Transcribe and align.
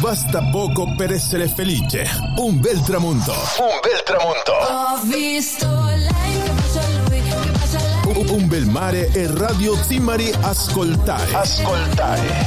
Basta 0.00 0.42
poco 0.50 0.94
per 0.94 1.10
essere 1.10 1.48
felice. 1.48 2.06
Un 2.36 2.60
bel 2.60 2.80
tramonto. 2.82 3.32
Un 3.32 3.78
bel 3.82 4.02
tramonto. 4.04 4.52
Ho 4.52 5.00
visto 5.04 5.66
lei 5.66 6.42
che 6.42 6.50
bacia 6.50 6.86
lui, 6.88 7.22
che 7.22 7.50
bacia 7.50 7.78
lei. 7.78 8.30
Un, 8.30 8.46
bel 8.46 8.66
mare 8.66 9.10
e 9.12 9.26
Radio 9.26 9.74
Zimmari 9.74 10.32
ascoltare. 10.42 11.34
Ascoltare. 11.34 12.46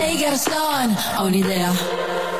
Ehi 0.00 0.18
Garçon, 0.18 0.96
ho 1.18 1.24
un'idea. 1.24 2.37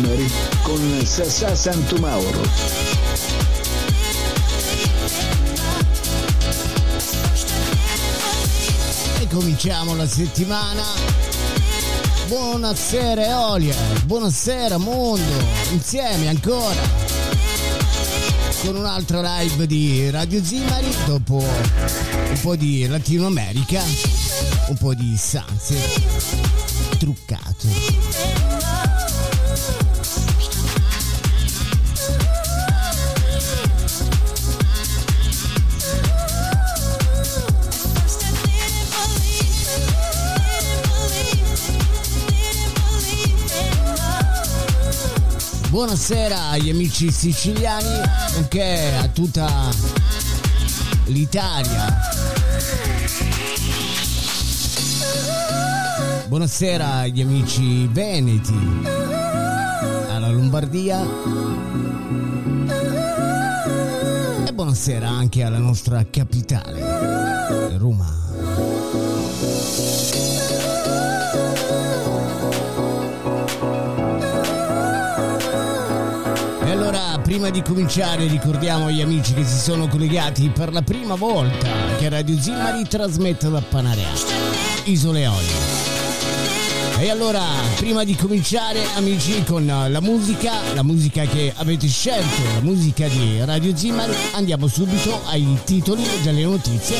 Zimmari 0.00 0.30
con 0.62 1.04
Sassà 1.04 1.54
Santumauro. 1.54 2.40
Cominciamo 9.28 9.94
la 9.94 10.08
settimana. 10.08 10.82
Buonasera 12.26 13.26
Eolia, 13.26 13.76
buonasera 14.04 14.76
mondo, 14.78 15.44
insieme 15.72 16.28
ancora 16.28 16.80
con 18.62 18.76
un'altra 18.76 19.20
live 19.38 19.66
di 19.66 20.10
Radio 20.10 20.42
Zimari 20.42 20.94
dopo 21.06 21.36
un 21.36 22.40
po' 22.40 22.56
di 22.56 22.86
Latino 22.86 23.26
America, 23.26 23.82
un 24.68 24.76
po' 24.76 24.94
di 24.94 25.16
Sunset 25.16 26.00
truccato. 26.98 27.49
Buonasera 45.70 46.48
agli 46.48 46.68
amici 46.68 47.12
siciliani, 47.12 48.00
nonché 48.34 48.92
a 48.96 49.06
tutta 49.06 49.70
l'Italia. 51.04 51.96
Buonasera 56.26 56.94
agli 56.94 57.20
amici 57.20 57.86
veneti, 57.86 58.82
alla 60.08 60.30
Lombardia. 60.30 61.06
E 64.44 64.52
buonasera 64.52 65.08
anche 65.08 65.44
alla 65.44 65.58
nostra 65.58 66.04
capitale, 66.10 67.78
Roma. 67.78 68.19
Prima 77.30 77.50
di 77.50 77.62
cominciare, 77.62 78.26
ricordiamo 78.26 78.86
agli 78.86 79.00
amici 79.00 79.34
che 79.34 79.44
si 79.44 79.56
sono 79.56 79.86
collegati 79.86 80.48
per 80.48 80.72
la 80.72 80.82
prima 80.82 81.14
volta 81.14 81.68
che 81.96 82.08
Radio 82.08 82.36
Zimmari 82.36 82.88
trasmette 82.88 83.48
da 83.48 83.60
Panarea, 83.60 84.08
Isole 84.86 85.20
Eolie. 85.20 85.54
E 86.98 87.08
allora, 87.08 87.40
prima 87.76 88.02
di 88.02 88.16
cominciare, 88.16 88.84
amici, 88.96 89.44
con 89.44 89.64
la 89.64 90.00
musica, 90.00 90.74
la 90.74 90.82
musica 90.82 91.24
che 91.24 91.52
avete 91.54 91.86
scelto, 91.86 92.42
la 92.52 92.62
musica 92.62 93.06
di 93.06 93.44
Radio 93.44 93.76
Zimmari, 93.76 94.12
andiamo 94.32 94.66
subito 94.66 95.20
ai 95.26 95.56
titoli 95.62 96.02
delle 96.24 96.42
notizie 96.42 96.96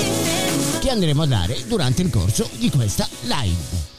che 0.78 0.90
andremo 0.90 1.22
a 1.22 1.26
dare 1.26 1.56
durante 1.66 2.02
il 2.02 2.10
corso 2.10 2.48
di 2.56 2.70
questa 2.70 3.08
live. 3.22 3.89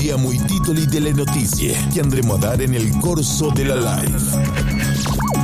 Diamo 0.00 0.32
i 0.32 0.42
titoli 0.46 0.86
delle 0.86 1.12
notizie 1.12 1.76
che 1.92 2.00
andremo 2.00 2.32
a 2.32 2.38
dare 2.38 2.66
nel 2.66 2.96
corso 2.96 3.50
della 3.50 3.76
live. 3.76 5.38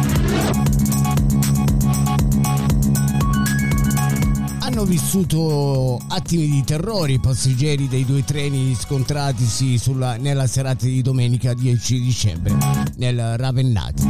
Hanno 4.61 4.85
vissuto 4.85 6.01
attimi 6.09 6.49
di 6.49 6.65
terrore 6.65 7.13
i 7.13 7.21
passeggeri 7.21 7.87
dei 7.87 8.05
due 8.05 8.25
treni 8.25 8.75
scontratisi 8.75 9.79
sulla- 9.79 10.17
nella 10.17 10.47
serata 10.47 10.87
di 10.87 11.03
domenica 11.03 11.55
10 11.55 12.01
dicembre 12.01 12.55
nel 12.97 13.37
Ravennati. 13.37 14.05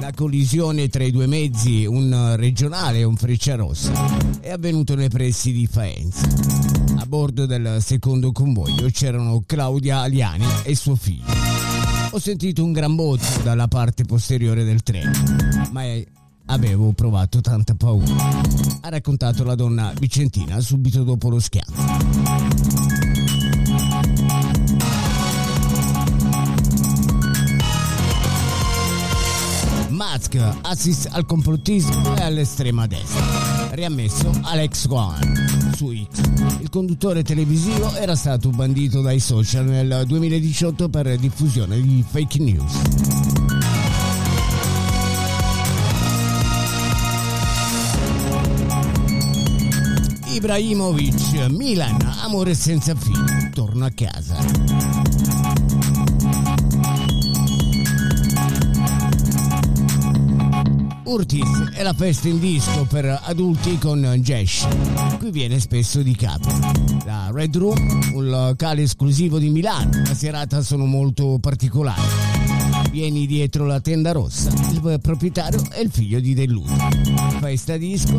La 0.00 0.12
collisione 0.14 0.88
tra 0.88 1.04
i 1.04 1.10
due 1.10 1.26
mezzi, 1.26 1.84
un 1.86 2.34
regionale 2.36 2.98
e 2.98 3.04
un 3.04 3.16
frecciarossa, 3.16 3.92
è 4.40 4.50
avvenuta 4.50 4.94
nei 4.94 5.08
pressi 5.08 5.52
di 5.52 5.66
Faenza. 5.66 6.59
Bordo 7.10 7.44
del 7.44 7.78
secondo 7.82 8.30
convoglio 8.30 8.88
c'erano 8.88 9.42
Claudia 9.44 9.98
Aliani 9.98 10.44
e 10.62 10.76
suo 10.76 10.94
figlio. 10.94 11.24
Ho 12.12 12.20
sentito 12.20 12.62
un 12.62 12.70
gran 12.70 12.94
botto 12.94 13.26
dalla 13.42 13.66
parte 13.66 14.04
posteriore 14.04 14.62
del 14.62 14.84
treno, 14.84 15.10
ma 15.72 15.82
è- 15.82 16.06
avevo 16.46 16.92
provato 16.92 17.40
tanta 17.40 17.74
paura. 17.74 18.14
Ha 18.82 18.88
raccontato 18.90 19.42
la 19.42 19.56
donna 19.56 19.92
Vicentina 19.98 20.60
subito 20.60 21.02
dopo 21.02 21.30
lo 21.30 21.40
schianto. 21.40 22.78
Musk 29.88 30.36
assist 30.62 31.08
al 31.10 31.26
complottismo 31.26 32.16
e 32.16 32.22
all'estrema 32.22 32.86
destra. 32.86 33.49
Riammesso 33.70 34.32
Alex 34.42 34.86
Gohan 34.86 35.72
su 35.74 35.92
X. 35.92 36.20
Il 36.60 36.68
conduttore 36.68 37.22
televisivo 37.22 37.94
era 37.94 38.16
stato 38.16 38.50
bandito 38.50 39.00
dai 39.00 39.20
social 39.20 39.64
nel 39.64 40.04
2018 40.06 40.88
per 40.88 41.16
diffusione 41.16 41.80
di 41.80 42.04
fake 42.06 42.38
news. 42.38 42.72
Ibrahimovic, 50.32 51.48
Milan, 51.50 51.98
amore 52.22 52.54
senza 52.54 52.94
fine, 52.94 53.50
torno 53.52 53.84
a 53.84 53.90
casa. 53.90 55.29
Urtis 61.10 61.72
è 61.72 61.82
la 61.82 61.92
festa 61.92 62.28
in 62.28 62.38
disco 62.38 62.84
per 62.84 63.22
adulti 63.24 63.78
con 63.78 64.00
Jesh. 64.20 64.68
Qui 65.18 65.32
viene 65.32 65.58
spesso 65.58 66.02
di 66.02 66.14
capo. 66.14 66.48
La 67.04 67.30
Red 67.32 67.56
Room, 67.56 68.12
un 68.14 68.28
locale 68.28 68.82
esclusivo 68.82 69.40
di 69.40 69.50
Milano. 69.50 69.90
La 70.04 70.14
serata 70.14 70.62
sono 70.62 70.86
molto 70.86 71.38
particolari. 71.40 72.00
Vieni 72.92 73.26
dietro 73.26 73.66
la 73.66 73.80
tenda 73.80 74.12
rossa. 74.12 74.52
Il 74.70 75.00
proprietario 75.02 75.60
è 75.70 75.80
il 75.80 75.90
figlio 75.90 76.20
di 76.20 76.32
Delluto. 76.32 76.76
Festa 77.40 77.76
disco 77.76 78.14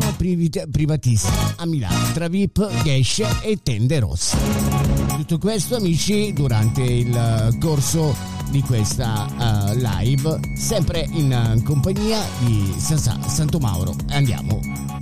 privatissima 0.70 1.54
a 1.56 1.64
Milano 1.64 2.12
tra 2.12 2.28
VIP, 2.28 2.82
Gesh 2.82 3.22
e 3.40 3.58
tende 3.62 4.00
rosse. 4.00 4.91
Tutto 5.22 5.38
questo 5.38 5.76
amici 5.76 6.32
durante 6.32 6.82
il 6.82 7.56
corso 7.60 8.12
di 8.50 8.60
questa 8.60 9.70
uh, 9.70 9.76
live, 9.76 10.40
sempre 10.56 11.06
in 11.12 11.54
uh, 11.56 11.62
compagnia 11.62 12.18
di 12.44 12.74
Sasà 12.76 13.16
Santo 13.28 13.60
Mauro. 13.60 13.94
Andiamo. 14.08 15.01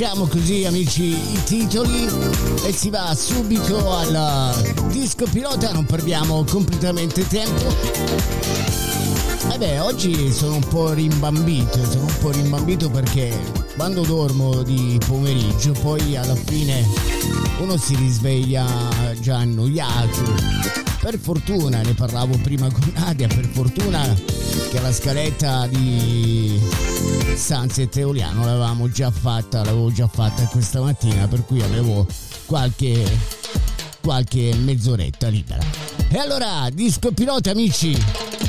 Lasciamo 0.00 0.28
così 0.28 0.64
amici 0.64 1.06
i 1.06 1.42
titoli 1.42 2.06
e 2.64 2.72
si 2.72 2.88
va 2.88 3.12
subito 3.16 3.90
al 3.90 4.54
disco 4.92 5.26
pilota, 5.28 5.72
non 5.72 5.86
perdiamo 5.86 6.44
completamente 6.44 7.26
tempo. 7.26 7.74
E 9.52 9.58
beh, 9.58 9.80
oggi 9.80 10.32
sono 10.32 10.54
un 10.54 10.68
po' 10.68 10.92
rimbambito, 10.92 11.84
sono 11.84 12.04
un 12.04 12.16
po' 12.20 12.30
rimbambito 12.30 12.88
perché 12.90 13.36
quando 13.74 14.02
dormo 14.02 14.62
di 14.62 15.00
pomeriggio 15.04 15.72
poi 15.72 16.16
alla 16.16 16.36
fine 16.36 16.86
uno 17.58 17.76
si 17.76 17.96
risveglia 17.96 18.64
già 19.18 19.38
annoiato. 19.38 20.97
Per 21.00 21.18
fortuna, 21.18 21.80
ne 21.80 21.94
parlavo 21.94 22.36
prima 22.38 22.70
con 22.70 22.90
Nadia, 22.94 23.28
per 23.28 23.46
fortuna 23.46 24.02
che 24.70 24.80
la 24.80 24.92
scaletta 24.92 25.66
di 25.68 26.60
Sunset 27.36 27.96
Eoliano 27.96 28.44
l'avevamo 28.44 28.90
già 28.90 29.10
fatta, 29.10 29.64
l'avevo 29.64 29.92
già 29.92 30.08
fatta 30.08 30.44
questa 30.46 30.80
mattina, 30.80 31.28
per 31.28 31.44
cui 31.44 31.62
avevo 31.62 32.06
qualche, 32.46 33.04
qualche 34.00 34.54
mezz'oretta 34.56 35.28
libera. 35.28 35.62
E 36.08 36.18
allora, 36.18 36.68
disco 36.72 37.12
pilota 37.12 37.52
amici! 37.52 38.47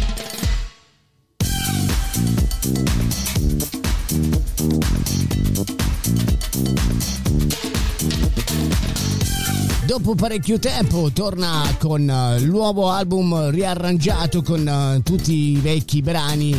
Dopo 9.89 10.13
parecchio 10.13 10.59
tempo 10.59 11.09
torna 11.12 11.63
con 11.80 12.07
uh, 12.07 12.39
il 12.39 12.47
nuovo 12.47 12.91
album 12.91 13.50
riarrangiato 13.50 14.44
con 14.44 14.63
uh, 14.68 15.01
tutti 15.01 15.33
i 15.33 15.56
vecchi 15.56 16.03
brani, 16.03 16.50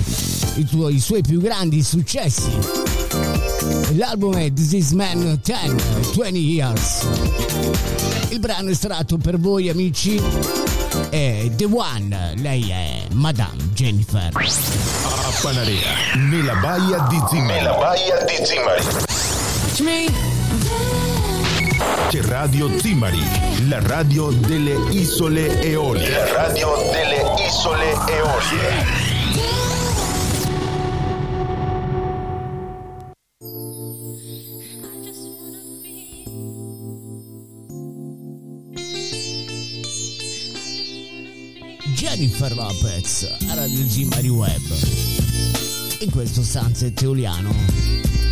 i, 0.56 0.64
tuoi, 0.64 0.96
i 0.96 0.98
suoi 0.98 1.22
più 1.22 1.40
grandi 1.40 1.80
successi. 1.80 2.50
L'album 3.94 4.34
è 4.34 4.52
This 4.52 4.72
Is 4.72 4.90
Man 4.90 5.38
10, 5.44 6.16
20 6.16 6.38
Years. 6.40 7.06
Il 8.30 8.40
brano 8.40 8.70
estratto 8.70 9.16
per 9.16 9.38
voi 9.38 9.68
amici 9.68 10.20
è 11.10 11.48
The 11.54 11.66
One, 11.66 12.34
lei 12.34 12.68
è 12.68 13.02
Madame 13.12 13.62
Jennifer. 13.74 14.32
A 14.34 15.32
Panarea, 15.40 16.16
nella 16.28 16.54
baia 16.56 17.06
di 17.08 17.22
Zimari. 17.28 17.52
Nella 17.52 17.74
baia 17.76 18.24
di 18.24 18.44
Zimari. 18.44 20.29
C'è 22.10 22.22
Radio 22.22 22.68
Zimari, 22.76 23.20
la 23.68 23.78
radio 23.86 24.32
delle 24.32 24.74
isole 24.90 25.62
Eolie. 25.62 26.10
La 26.10 26.32
radio 26.32 26.74
delle 26.90 27.22
isole 27.46 27.92
Eolie. 28.08 28.84
Jennifer 41.94 42.52
Lopez 42.56 43.36
a 43.48 43.54
Radio 43.54 43.86
Zimari 43.86 44.28
Web. 44.28 44.62
In 46.00 46.10
questo 46.10 46.42
Sunset 46.42 47.00
Eoliano 47.02 47.54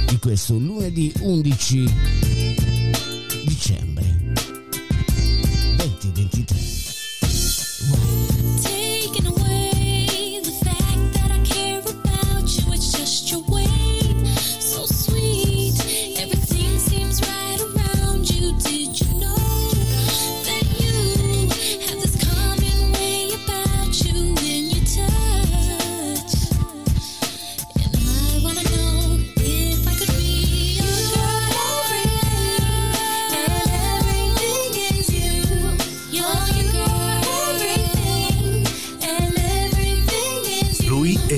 di 0.09 0.19
questo 0.19 0.55
lunedì 0.55 1.13
11 1.21 2.38
dicembre 3.59 3.88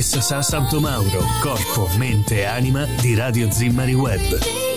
è 0.01 0.03
Sasà 0.03 0.41
Santomauro, 0.41 1.23
corpo, 1.43 1.87
mente 1.99 2.39
e 2.39 2.45
anima 2.45 2.87
di 3.03 3.15
Radio 3.15 3.51
Zimmari 3.51 3.93
Web. 3.93 4.70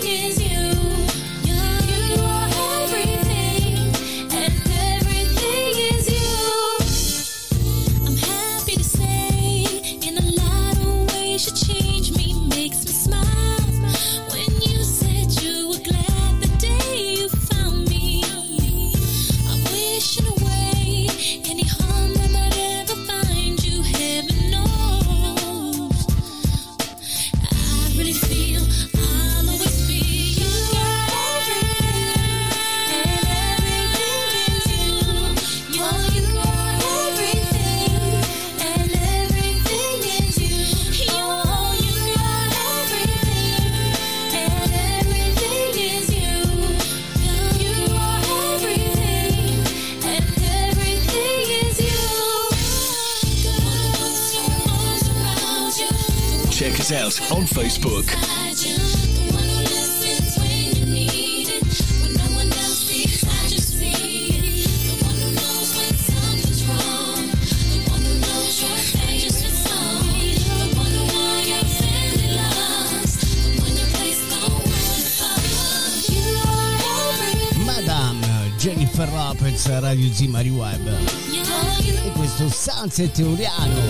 Madame 77.74 78.52
Jennifer 78.56 79.10
Lopez 79.10 79.66
Radio 79.80 80.08
Zimari 80.12 80.48
Web. 80.48 80.86
E 80.86 82.12
questo 82.12 82.48
Sunset 82.48 83.18
Euriano. 83.18 83.80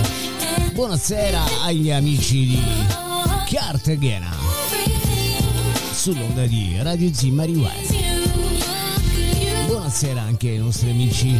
Buonasera 0.72 1.42
agli 1.62 1.90
amici 1.90 2.46
di 2.46 2.62
Cartagena. 3.46 4.30
sull'onda 5.92 6.46
di 6.46 6.78
Radio 6.80 7.12
Zimmari 7.12 7.56
Web. 7.56 7.96
Buonasera 9.66 10.22
anche 10.22 10.48
ai 10.48 10.58
nostri 10.58 10.88
amici 10.88 11.38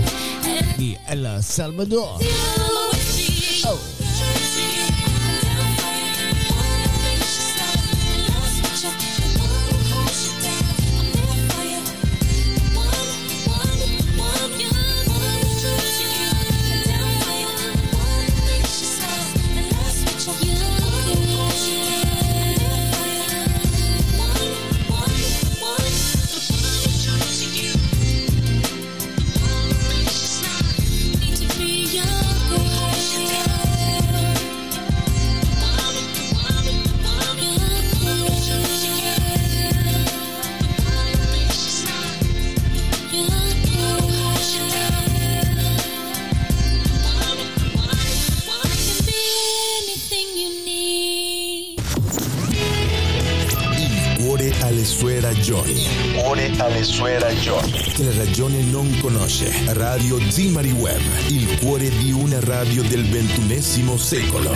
di 0.76 0.94
El 1.06 1.38
Salvador. 1.40 2.18
Radio 59.96 60.18
Zimari 60.28 60.72
Web, 60.72 61.00
il 61.28 61.56
cuore 61.60 61.88
di 61.88 62.10
una 62.10 62.40
radio 62.40 62.82
del 62.82 63.08
ventunesimo 63.08 63.96
secolo. 63.96 64.50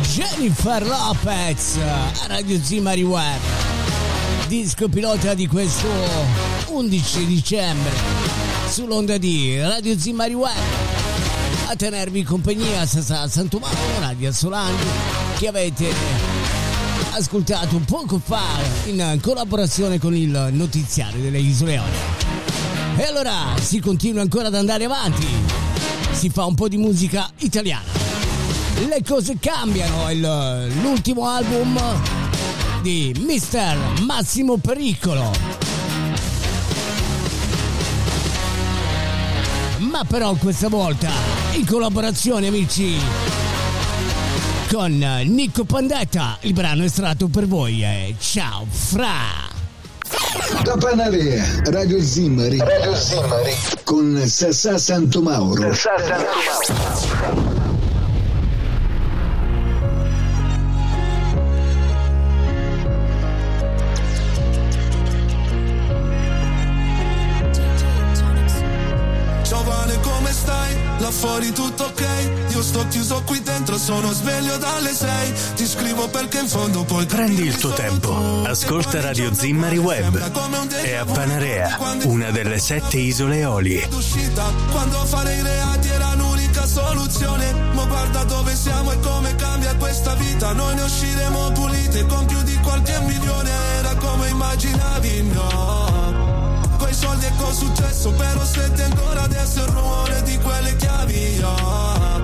Jennifer 0.00 0.86
Lopez 0.86 1.76
Radio 2.26 2.58
Zimari 2.62 3.02
Web. 3.02 3.40
Disco 4.48 4.88
pilota 4.88 5.34
di 5.34 5.46
questo 5.46 5.88
11 6.68 7.26
dicembre 7.26 7.92
sull'onda 8.66 9.18
di 9.18 9.60
Radio 9.60 9.98
Zimari 9.98 10.32
Web. 10.32 10.89
Tenervi 11.76 12.24
compagnia 12.24 12.84
Sasa 12.84 13.28
Santomano, 13.28 13.74
Radio 14.00 14.32
Solandi, 14.32 14.84
che 15.38 15.48
avete 15.48 15.92
ascoltato 17.12 17.80
poco 17.86 18.20
fa 18.22 18.42
in 18.86 19.18
collaborazione 19.22 19.98
con 19.98 20.14
il 20.14 20.48
notiziario 20.52 21.22
delle 21.22 21.38
Isole 21.38 21.74
Eolie. 21.74 21.98
E 22.96 23.04
allora 23.04 23.54
si 23.60 23.80
continua 23.80 24.20
ancora 24.20 24.48
ad 24.48 24.54
andare 24.54 24.84
avanti. 24.84 25.26
Si 26.12 26.28
fa 26.28 26.44
un 26.44 26.54
po' 26.54 26.68
di 26.68 26.76
musica 26.76 27.30
italiana. 27.38 27.88
Le 28.86 29.02
cose 29.06 29.36
cambiano, 29.40 30.10
il- 30.10 30.72
l'ultimo 30.82 31.26
album 31.26 31.78
di 32.82 33.14
Mister 33.24 33.76
Massimo 34.02 34.56
Pericolo. 34.58 35.69
Ma 40.00 40.06
però 40.06 40.32
questa 40.32 40.68
volta 40.68 41.10
in 41.52 41.66
collaborazione 41.66 42.46
amici 42.46 42.96
con 44.72 44.96
Nico 45.26 45.64
Pandetta, 45.64 46.38
il 46.40 46.54
brano 46.54 46.84
estratto 46.84 47.28
per 47.28 47.46
voi 47.46 47.82
è 47.82 48.14
Ciao 48.18 48.64
Fra. 48.70 49.50
Da 50.62 50.74
Panarea, 50.78 51.44
Radio 51.64 52.02
Zimmari. 52.02 52.56
Radio 52.56 52.96
Zimmari. 52.96 53.52
Con 53.84 54.22
Sassà 54.24 54.78
Santomauro. 54.78 55.70
Giovane 55.70 57.49
Tutto 71.52 71.84
ok? 71.84 72.52
Io 72.52 72.62
sto 72.62 72.86
chiuso 72.88 73.22
qui 73.24 73.42
dentro, 73.42 73.76
sono 73.76 74.12
sveglio 74.12 74.56
dalle 74.56 74.94
sei. 74.94 75.32
Ti 75.56 75.66
scrivo 75.66 76.08
perché 76.08 76.38
in 76.40 76.48
fondo 76.48 76.84
poi 76.84 77.06
Prendi 77.06 77.42
il 77.42 77.56
tuo 77.56 77.70
tempo, 77.72 78.42
ascolta 78.44 79.00
Radio 79.00 79.34
Zimmari 79.34 79.78
Web. 79.78 80.18
È 80.82 80.94
a 80.94 81.04
Panarea, 81.04 81.78
una 82.04 82.30
delle 82.30 82.58
sette 82.58 82.98
isole 82.98 83.38
Eolie. 83.38 83.88
Quando 84.70 85.04
fare 85.04 85.34
i 85.34 85.42
reati 85.42 85.88
era 85.88 86.14
l'unica 86.14 86.66
soluzione. 86.66 87.52
Ma 87.74 87.84
guarda 87.84 88.24
dove 88.24 88.54
siamo 88.54 88.92
e 88.92 88.98
come 89.00 89.34
cambia 89.36 89.74
questa 89.76 90.14
vita. 90.14 90.52
Noi 90.52 90.74
ne 90.74 90.82
usciremo 90.82 91.52
pulite 91.52 92.06
con 92.06 92.26
più 92.26 92.40
di 92.42 92.56
qualche 92.62 92.98
milione. 93.00 93.50
Era 93.78 93.94
come 93.96 94.28
immaginavi, 94.28 95.22
no 95.22 96.09
Quei 96.80 96.94
soldi 96.94 97.26
e 97.26 97.32
col 97.36 97.52
successo 97.52 98.10
Però 98.12 98.42
senti 98.42 98.80
ancora 98.80 99.22
adesso 99.24 99.62
il 99.62 99.68
rumore 99.68 100.22
di 100.22 100.38
quelle 100.38 100.74
chiavi 100.76 101.36
yeah. 101.36 102.20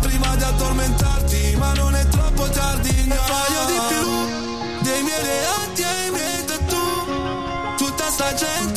Prima 0.00 0.34
di 0.34 0.42
addormentarti 0.42 1.56
Ma 1.56 1.72
non 1.74 1.94
è 1.94 2.04
troppo 2.08 2.48
tardi 2.48 3.06
no. 3.06 3.14
E 3.14 3.18
voglio 3.18 3.64
di 3.66 3.78
più 3.88 4.82
Dei 4.82 5.02
miei 5.04 5.22
reati 5.22 5.82
e 5.82 6.06
i 6.06 6.10
miei 6.10 6.44
tattoo 6.44 7.74
Tutta 7.76 8.10
sta 8.10 8.34
gente 8.34 8.73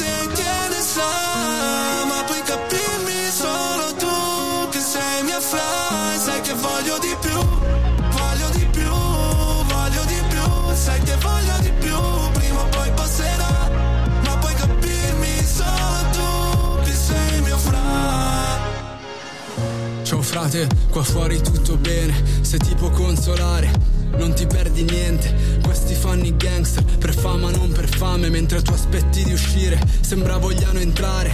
frate, 20.38 20.68
qua 20.92 21.02
fuori 21.02 21.42
tutto 21.42 21.78
bene, 21.78 22.14
se 22.42 22.60
ti 22.60 22.76
può 22.76 22.92
consolare, 22.92 23.72
non 24.18 24.36
ti 24.36 24.46
perdi 24.46 24.84
niente. 24.84 25.34
Questi 25.64 25.96
fanno 25.96 26.26
i 26.26 26.38
gangster, 26.38 26.84
per 26.84 27.16
fama 27.16 27.50
non 27.50 27.72
per 27.72 27.90
fame, 27.90 28.30
mentre 28.30 28.62
tu 28.62 28.72
aspetti 28.72 29.24
di 29.24 29.34
uscire, 29.34 29.82
sembra 30.02 30.38
vogliano 30.38 30.78
entrare. 30.78 31.32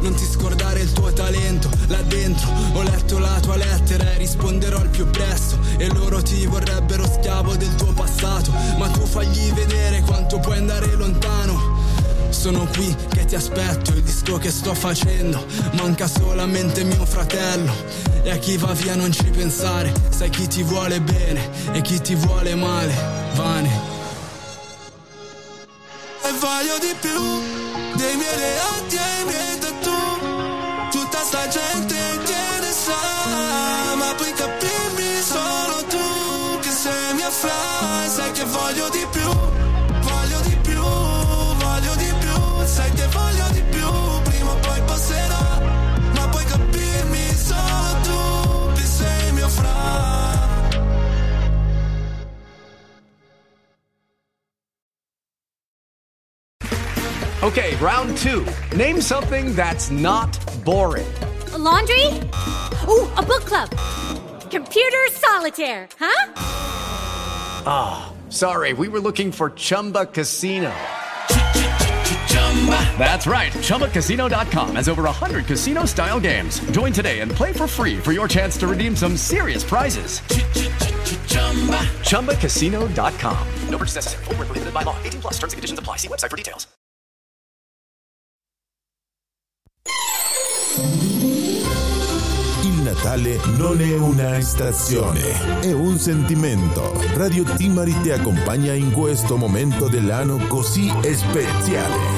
Non 0.00 0.14
ti 0.14 0.24
scordare 0.24 0.80
il 0.80 0.90
tuo 0.92 1.12
talento, 1.12 1.68
là 1.88 2.00
dentro, 2.00 2.48
ho 2.72 2.82
letto 2.82 3.18
la 3.18 3.38
tua 3.40 3.56
lettera 3.56 4.14
e 4.14 4.16
risponderò 4.16 4.78
al 4.78 4.88
più 4.88 5.06
presto. 5.10 5.58
E 5.76 5.86
loro 5.92 6.22
ti 6.22 6.46
vorrebbero 6.46 7.04
schiavo 7.04 7.54
del 7.54 7.74
tuo 7.74 7.92
passato, 7.92 8.50
ma 8.78 8.88
tu 8.88 9.04
fagli 9.04 9.52
vedere 9.52 10.00
quanto 10.00 10.38
puoi 10.38 10.56
andare 10.56 10.94
lontano. 10.94 11.87
Sono 12.30 12.66
qui 12.66 12.94
che 13.10 13.24
ti 13.24 13.34
aspetto, 13.34 13.90
il 13.92 14.02
disco 14.02 14.38
che 14.38 14.50
sto 14.50 14.74
facendo. 14.74 15.44
Manca 15.72 16.06
solamente 16.06 16.84
mio 16.84 17.04
fratello. 17.04 17.72
E 18.22 18.30
a 18.30 18.36
chi 18.36 18.56
va 18.56 18.72
via 18.72 18.94
non 18.94 19.12
ci 19.12 19.24
pensare, 19.24 19.92
sai 20.10 20.30
chi 20.30 20.46
ti 20.46 20.62
vuole 20.62 21.00
bene 21.00 21.48
e 21.72 21.80
chi 21.80 22.00
ti 22.00 22.14
vuole 22.14 22.54
male, 22.54 22.94
Vane. 23.34 23.96
E 26.22 26.32
voglio 26.38 26.78
di 26.80 26.94
più 27.00 27.96
dei 27.96 28.16
miei 28.16 28.36
reati 28.36 28.96
e 28.96 29.24
miei 29.24 29.58
tattoo. 29.58 30.08
Tutta 30.90 31.22
sta 31.22 31.48
gente 31.48 31.96
che 32.24 32.60
ne 32.60 32.72
sa 32.72 33.94
Ma 33.96 34.14
puoi 34.14 34.32
capirmi 34.32 35.20
solo 35.22 35.84
tu 35.86 36.58
Che 36.60 36.70
sei 36.70 37.14
mia 37.14 37.30
fra 37.30 38.04
e 38.04 38.08
sai 38.08 38.32
che 38.32 38.44
voglio 38.44 38.88
di 38.88 39.06
più 39.10 39.47
Sai 42.78 42.92
che 42.92 43.06
voglio 43.08 43.48
di 43.50 43.62
più 43.70 43.90
Prima 44.22 44.52
o 44.52 44.56
poi 44.60 44.80
passerà 44.82 45.60
Ma 46.14 46.28
puoi 46.28 46.44
capirmi 46.44 47.24
solo 47.34 48.00
tu 48.04 48.72
Che 48.74 48.82
sei 48.84 49.32
mio 49.32 49.48
fra 49.48 50.46
Okay, 57.40 57.74
round 57.76 58.16
two. 58.16 58.44
Name 58.76 59.00
something 59.00 59.54
that's 59.56 59.90
not 59.90 60.38
boring. 60.64 61.06
laundry? 61.56 62.06
Ooh, 62.86 63.08
a 63.16 63.22
book 63.22 63.44
club. 63.44 63.70
Computer 64.50 65.06
solitaire, 65.12 65.88
huh? 65.98 66.32
Ah, 67.64 68.12
sorry, 68.28 68.72
we 68.72 68.88
were 68.88 69.00
looking 69.00 69.32
for 69.32 69.50
Chumba 69.50 70.06
Casino. 70.06 70.72
That's 72.98 73.26
right. 73.28 73.52
ChumbaCasino.com 73.52 74.74
has 74.76 74.88
over 74.88 75.04
100 75.04 75.46
casino 75.46 75.84
style 75.84 76.18
games. 76.18 76.58
Join 76.72 76.92
today 76.92 77.20
and 77.20 77.30
play 77.30 77.52
for 77.52 77.68
free 77.68 77.98
for 77.98 78.12
your 78.12 78.26
chance 78.26 78.56
to 78.58 78.66
redeem 78.66 78.96
some 78.96 79.16
serious 79.16 79.62
prizes. 79.62 80.20
ChumbaCasino.com. 82.02 83.46
No 83.68 83.78
purchase 83.78 83.94
necessary. 83.94 84.24
Where 84.24 84.36
prohibited 84.36 84.74
by 84.74 84.82
law. 84.82 84.96
18 85.04 85.20
plus 85.20 85.34
terms 85.34 85.52
and 85.52 85.58
conditions 85.58 85.78
apply. 85.78 85.96
See 85.96 86.08
website 86.08 86.30
for 86.30 86.36
details. 86.36 86.66
Il 92.62 92.82
Natale 92.82 93.40
non 93.56 93.80
è 93.80 93.96
una 93.96 94.40
stazione, 94.40 95.60
è 95.60 95.72
un 95.72 95.96
sentimento. 95.98 96.92
Radio 97.14 97.42
Timari 97.42 98.00
ti 98.00 98.10
accompagna 98.10 98.72
in 98.72 98.92
questo 98.92 99.36
momento 99.36 99.88
dell'anno 99.88 100.36
così 100.46 100.92
speciale. 101.14 102.17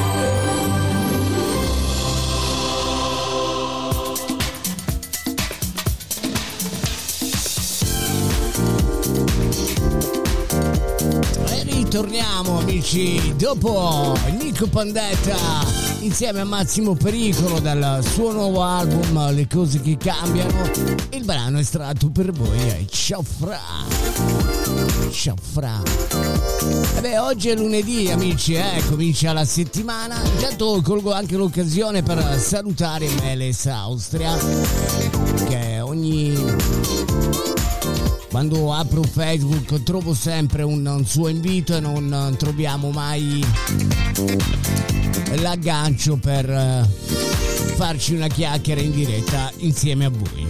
Ritorniamo 11.91 12.61
amici 12.61 13.35
dopo 13.35 14.17
Nico 14.39 14.69
Pandetta 14.69 15.37
insieme 16.03 16.39
a 16.39 16.45
Massimo 16.45 16.95
Pericolo 16.95 17.59
dal 17.59 18.05
suo 18.05 18.31
nuovo 18.31 18.63
album 18.63 19.35
Le 19.35 19.49
cose 19.49 19.81
che 19.81 19.97
cambiano. 19.97 20.71
Il 21.11 21.25
brano 21.25 21.59
estratto 21.59 22.09
per 22.09 22.31
voi 22.31 22.61
è 22.61 22.85
Ciao 22.89 23.25
Fra. 23.25 23.59
Ciao 25.11 25.35
Fra. 25.41 25.83
E 26.97 27.01
beh, 27.01 27.19
oggi 27.19 27.49
è 27.49 27.57
lunedì 27.57 28.09
amici, 28.09 28.55
eh, 28.55 28.81
comincia 28.89 29.33
la 29.33 29.45
settimana. 29.45 30.23
Intanto 30.23 30.81
colgo 30.85 31.13
anche 31.13 31.37
l'occasione 31.37 32.05
per 32.05 32.39
salutare 32.39 33.09
Meles 33.21 33.67
Austria 33.67 34.39
che 35.49 35.81
ogni 35.81 36.35
quando 38.31 38.73
apro 38.73 39.03
Facebook 39.03 39.83
trovo 39.83 40.15
sempre 40.15 40.63
un, 40.63 40.87
un 40.87 41.05
suo 41.05 41.29
invito 41.29 41.77
e 41.77 41.81
non 41.81 42.35
troviamo 42.39 42.91
mai 42.91 43.45
l'aggancio 45.37 46.17
per 46.17 46.49
eh, 46.49 46.89
farci 47.75 48.15
una 48.15 48.29
chiacchiera 48.29 48.81
in 48.81 48.93
diretta 48.93 49.51
insieme 49.59 50.05
a 50.05 50.11
voi. 50.11 50.47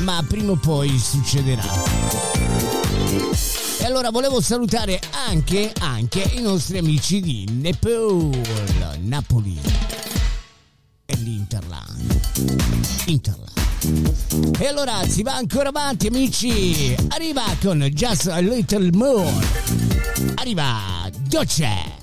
Ma 0.00 0.24
prima 0.26 0.52
o 0.52 0.56
poi 0.56 0.98
succederà. 0.98 1.62
E 3.80 3.84
allora 3.84 4.10
volevo 4.10 4.40
salutare 4.40 5.00
anche, 5.28 5.72
anche 5.78 6.20
i 6.34 6.40
nostri 6.40 6.78
amici 6.78 7.20
di 7.20 7.48
Nepal, 7.48 8.30
Napoli 9.02 9.58
e 11.06 11.16
l'Interland. 11.16 12.20
Interland. 13.06 13.57
E 14.58 14.66
allora 14.66 15.06
si 15.08 15.22
va 15.22 15.36
ancora 15.36 15.68
avanti 15.68 16.08
amici 16.08 16.96
Arriva 17.10 17.44
con 17.62 17.78
Just 17.92 18.26
a 18.26 18.38
Little 18.40 18.90
More 18.92 19.30
Arriva 20.36 21.08
Doce 21.28 21.96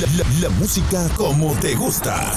La, 0.00 0.06
la- 0.16 0.24
la 0.40 0.48
música 0.50 1.08
como 1.16 1.52
te 1.60 1.74
gusta. 1.76 2.36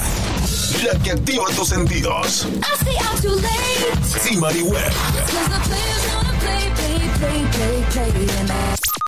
La 0.86 0.98
que 1.00 1.12
activa 1.12 1.44
tus 1.56 1.68
sentidos. 1.68 2.46
I 2.46 2.76
stay 2.80 2.96
out 2.98 3.20
too 3.22 3.36
late. 3.36 4.24
Timari 4.24 4.62
Web. 4.62 4.94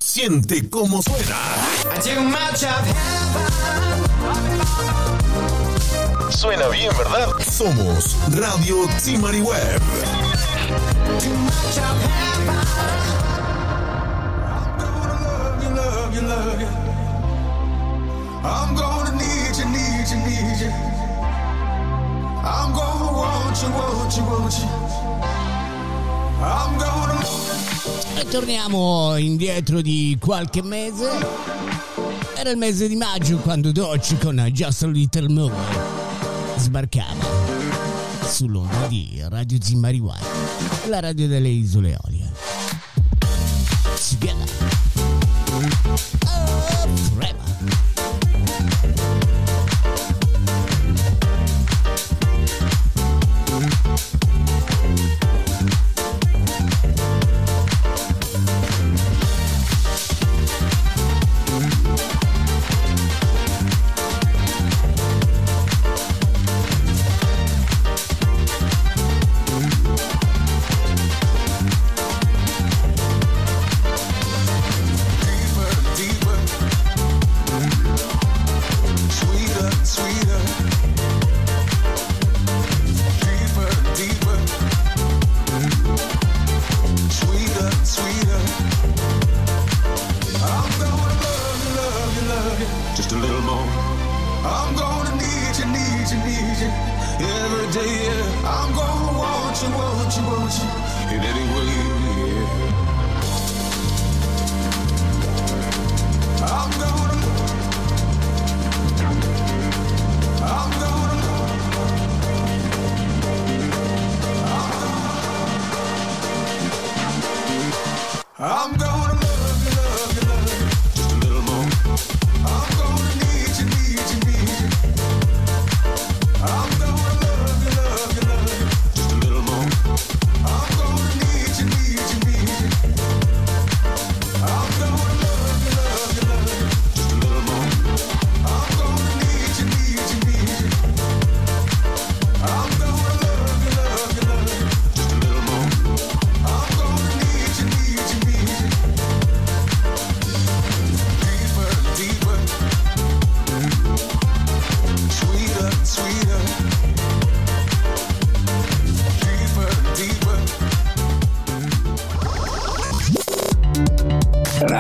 Siente 0.02 0.68
cómo 0.70 1.02
suena. 1.02 1.38
Suena 6.30 6.68
bien, 6.70 6.92
¿verdad? 6.98 7.30
Somos 7.40 8.16
Radio 8.32 8.88
Timari 9.04 9.42
Web. 9.42 9.82
I'm 18.44 18.76
gonna 18.76 19.12
need 19.12 19.56
you, 19.58 19.65
need 19.65 20.08
you, 20.10 20.18
need 20.26 20.60
you. 20.62 20.72
I'm 22.44 22.74
gonna 22.74 23.12
want 23.12 23.62
you, 23.62 23.70
want 23.70 24.15
you, 24.15 24.24
want 24.24 24.54
you. 24.60 24.70
I'm 26.42 26.78
gonna. 26.78 27.00
E 28.18 28.26
torniamo 28.28 29.15
indietro 29.18 29.82
di 29.82 30.18
qualche 30.20 30.62
mese 30.62 31.10
Era 32.36 32.52
il 32.52 32.58
mese 32.58 32.88
di 32.88 32.96
maggio 32.96 33.38
quando 33.38 33.72
Doce 33.72 34.18
con 34.18 34.48
Just 34.52 34.84
a 34.84 34.88
Little 34.88 35.30
More 35.30 35.99
Sbarcava 36.60 37.26
Sull'onda 38.22 38.88
di 38.88 39.24
Radio 39.28 39.58
Zimmariwai 39.62 40.19
La 40.89 41.00
radio 41.00 41.28
delle 41.28 41.48
isole 41.48 41.98
Olie 42.06 42.30
Together 44.10 44.48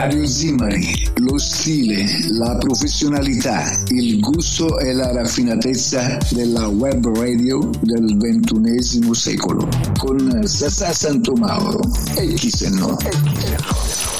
Radio 0.01 0.25
Zimari, 0.25 1.11
lo 1.15 1.37
stile, 1.37 2.05
la 2.29 2.55
professionalità, 2.55 3.83
il 3.89 4.21
gusto 4.21 4.79
e 4.79 4.93
la 4.93 5.11
raffinatezza 5.11 6.17
della 6.29 6.69
web 6.69 7.05
radio 7.17 7.69
del 7.81 8.15
ventunesimo 8.17 9.13
secolo. 9.13 9.67
Con 9.97 10.47
Sassà 10.47 10.93
Santomauro 10.93 11.81
e 12.15 12.31
chi 12.35 12.49
se 12.49 12.69
no. 12.69 12.97
E 12.99 14.18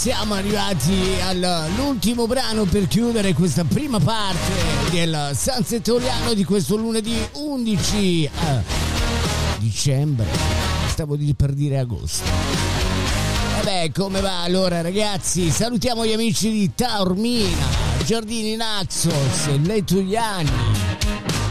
siamo 0.00 0.32
arrivati 0.32 1.18
all'ultimo 1.20 2.26
brano 2.26 2.64
per 2.64 2.88
chiudere 2.88 3.34
questa 3.34 3.64
prima 3.64 4.00
parte 4.00 4.50
del 4.90 5.32
Sansettoriano 5.34 6.32
di 6.32 6.42
questo 6.42 6.76
lunedì 6.76 7.14
11 7.34 8.24
eh, 8.24 8.30
dicembre. 9.58 10.26
Stavo 10.88 11.18
per 11.36 11.52
dire 11.52 11.80
agosto. 11.80 12.24
Beh, 13.62 13.92
come 13.94 14.22
va 14.22 14.40
allora 14.40 14.80
ragazzi? 14.80 15.50
Salutiamo 15.50 16.06
gli 16.06 16.14
amici 16.14 16.50
di 16.50 16.70
Taormina, 16.74 17.66
Giardini 18.06 18.56
Naxos, 18.56 19.48
Letugliani 19.60 20.50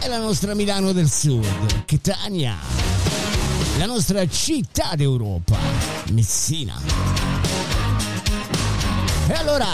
e 0.01 0.07
la 0.07 0.17
nostra 0.17 0.55
Milano 0.55 0.91
del 0.91 1.07
Sud, 1.07 1.85
Catania, 1.85 2.57
la 3.77 3.85
nostra 3.85 4.27
città 4.27 4.95
d'Europa, 4.95 5.55
Messina. 6.13 7.08
E 9.29 9.33
allora, 9.33 9.67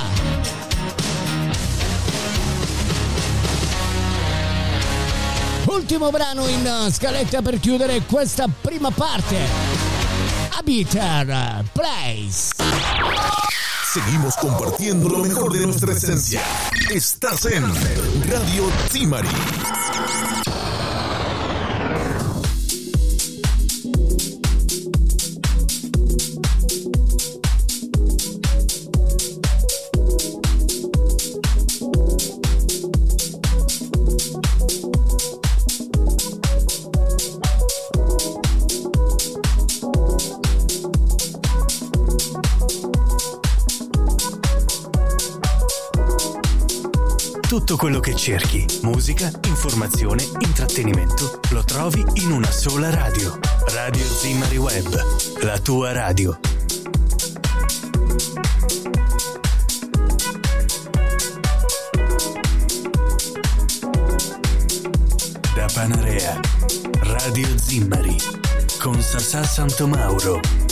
ultimo 5.68 6.10
brano 6.10 6.46
in 6.48 6.90
scaletta 6.92 7.42
per 7.42 7.62
chiudere 7.62 8.02
questa 8.02 8.50
prima 8.50 8.92
parte. 8.92 9.38
Habiter 10.58 11.64
Place. 11.72 12.54
Seguimos 13.94 14.36
compartiendo 14.36 15.08
lo 15.08 15.20
mejor 15.20 15.54
de 15.54 15.66
nuestra 15.66 15.94
esencia. 15.94 16.42
Estás 16.90 17.46
en 17.46 17.64
Radio 18.30 18.70
Timari. 18.92 19.30
Tutto 47.66 47.80
quello 47.80 48.00
che 48.00 48.16
cerchi, 48.16 48.64
musica, 48.84 49.32
informazione, 49.48 50.24
intrattenimento, 50.38 51.40
lo 51.50 51.64
trovi 51.64 52.06
in 52.22 52.30
una 52.32 52.52
sola 52.52 52.92
radio. 52.92 53.40
Radio 53.74 54.06
Zimari 54.06 54.58
Web, 54.58 55.42
la 55.42 55.58
tua 55.58 55.92
radio. 55.92 56.38
Da 65.56 65.66
Panarea, 65.74 66.40
Radio 67.00 67.48
Zimmari, 67.58 68.16
con 68.80 69.02
Sasà 69.02 69.44
Santomauro. 69.44 70.65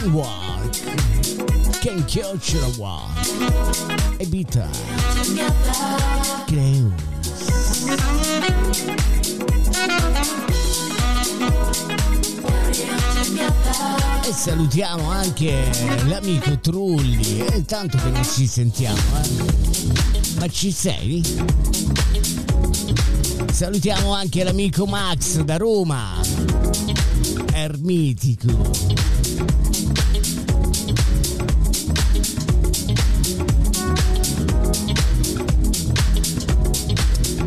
Can 0.00 0.14
walk. 0.14 0.72
Can 1.82 2.06
a 2.62 2.70
walk. 2.78 3.10
Ebita. 4.18 4.66
E 14.24 14.32
salutiamo 14.32 15.10
anche 15.10 15.70
l'amico 16.06 16.58
Trulli. 16.60 17.40
È 17.40 17.62
tanto 17.66 17.98
che 17.98 18.08
non 18.08 18.24
ci 18.24 18.46
sentiamo, 18.46 18.96
eh? 18.96 20.38
Ma 20.38 20.48
ci 20.48 20.72
sei? 20.72 21.22
Salutiamo 23.52 24.14
anche 24.14 24.44
l'amico 24.44 24.86
Max 24.86 25.40
da 25.40 25.58
Roma. 25.58 27.09
Ermitico. 27.62 28.48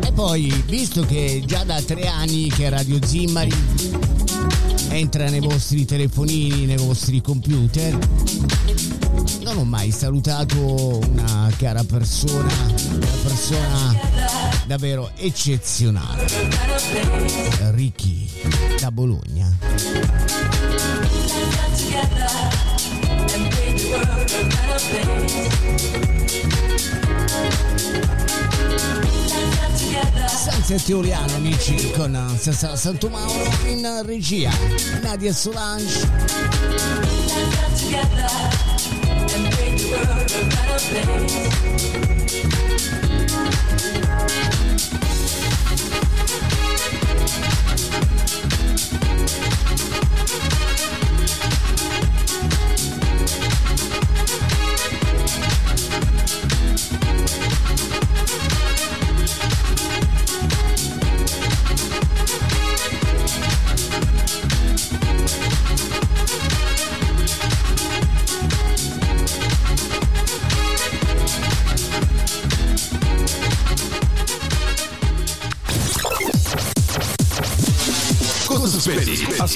E 0.00 0.12
poi, 0.12 0.62
visto 0.68 1.02
che 1.02 1.42
già 1.44 1.64
da 1.64 1.82
tre 1.82 2.06
anni 2.06 2.48
che 2.48 2.68
Radio 2.68 3.04
Zimmari 3.04 3.52
entra 4.90 5.28
nei 5.28 5.40
vostri 5.40 5.84
telefonini, 5.84 6.66
nei 6.66 6.76
vostri 6.76 7.20
computer, 7.20 7.98
non 9.42 9.56
ho 9.56 9.64
mai 9.64 9.90
salutato 9.90 11.00
una 11.10 11.50
cara 11.56 11.82
persona, 11.82 12.52
una 12.92 13.16
persona 13.24 14.53
davvero 14.66 15.10
eccezionale. 15.16 16.26
Ricky 17.72 18.28
da 18.78 18.90
Bologna. 18.90 19.56
San 30.26 30.62
Settioliano 30.62 31.34
amici 31.36 31.90
con 31.92 32.36
Sasa 32.38 32.76
Santo 32.76 33.08
Mauro 33.08 33.50
in 33.66 34.02
regia 34.04 34.50
Nadia 35.02 35.32
Solange 35.32 36.08
Cosa 40.74 42.13
Thank 46.86 48.34
you. 48.34 48.43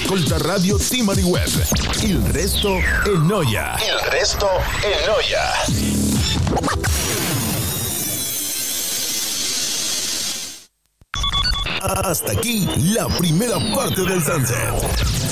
Ascolta 0.01 0.37
Radio 0.37 0.77
Timari 0.77 1.23
Web. 1.23 1.49
Il 2.03 2.19
resto 2.31 2.77
è 2.77 3.17
noia. 3.17 3.75
Il 3.75 4.09
resto 4.09 4.47
è 4.47 5.05
noia. 5.05 5.41
Hasta 11.81 12.31
aquí 12.31 12.65
la 12.93 13.07
primera 13.17 13.59
parte 13.75 14.05
del 14.05 14.23
Sunset. 14.23 15.27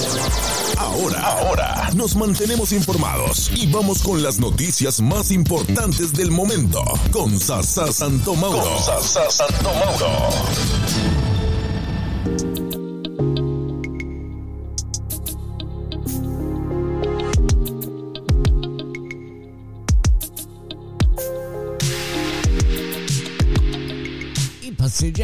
Ahora, 0.76 1.22
ahora, 1.22 1.90
nos 1.94 2.16
mantenemos 2.16 2.74
informados 2.74 3.50
y 3.56 3.72
vamos 3.72 4.04
con 4.04 4.22
las 4.22 4.38
noticias 4.38 5.00
más 5.00 5.32
importantes 5.32 6.12
del 6.12 6.30
momento 6.30 6.84
con 7.12 7.40
Sasa 7.40 7.92
Santomauro. 7.94 8.62
Con 8.62 8.84
Sasa 8.84 9.30
Santomauro. 9.30 10.77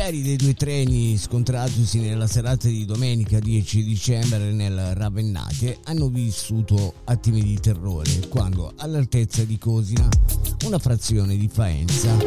Passeggeri 0.03 0.21
dei 0.21 0.35
due 0.35 0.53
treni 0.53 1.17
scontratosi 1.17 1.99
nella 1.99 2.27
serata 2.27 2.67
di 2.67 2.83
domenica 2.83 3.39
10 3.39 3.83
dicembre 3.83 4.51
nel 4.51 4.93
Ravennate 4.95 5.79
hanno 5.85 6.09
vissuto 6.09 6.95
attimi 7.05 7.41
di 7.41 7.57
terrore 7.59 8.27
quando 8.27 8.73
all'altezza 8.77 9.45
di 9.45 9.57
Cosina, 9.57 10.07
una 10.65 10.77
frazione 10.77 11.37
di 11.37 11.47
Faenza, 11.47 12.17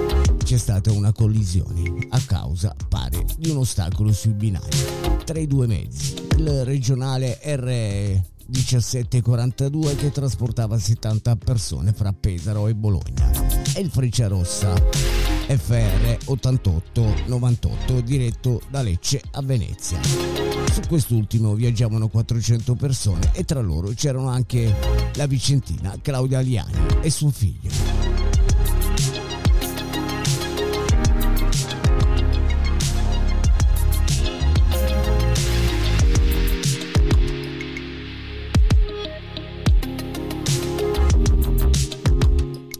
c'è 0.42 0.56
stata 0.56 0.90
una 0.90 1.12
collisione 1.12 2.06
a 2.08 2.20
causa, 2.24 2.74
pare, 2.88 3.24
di 3.36 3.50
un 3.50 3.58
ostacolo 3.58 4.10
sui 4.10 4.32
binari 4.32 4.78
tra 5.24 5.38
i 5.38 5.46
due 5.46 5.66
mezzi. 5.66 6.14
Il 6.38 6.64
regionale 6.64 7.38
R 7.42 8.22
1742 8.46 9.96
che 9.96 10.10
trasportava 10.10 10.78
70 10.78 11.36
persone 11.36 11.92
fra 11.92 12.12
Pesaro 12.12 12.68
e 12.68 12.74
Bologna 12.74 13.30
e 13.74 13.80
il 13.80 13.90
Frecciarossa 13.90 15.35
FR 15.46 16.16
8898 16.24 18.00
diretto 18.00 18.60
da 18.68 18.82
Lecce 18.82 19.22
a 19.30 19.42
Venezia. 19.42 20.00
Su 20.02 20.80
quest'ultimo 20.88 21.54
viaggiavano 21.54 22.08
400 22.08 22.74
persone 22.74 23.30
e 23.32 23.44
tra 23.44 23.60
loro 23.60 23.92
c'erano 23.94 24.28
anche 24.28 24.74
la 25.14 25.26
vicentina 25.26 25.96
Claudia 26.02 26.38
Aliani 26.38 26.72
e 27.00 27.10
suo 27.10 27.30
figlio. 27.30 28.15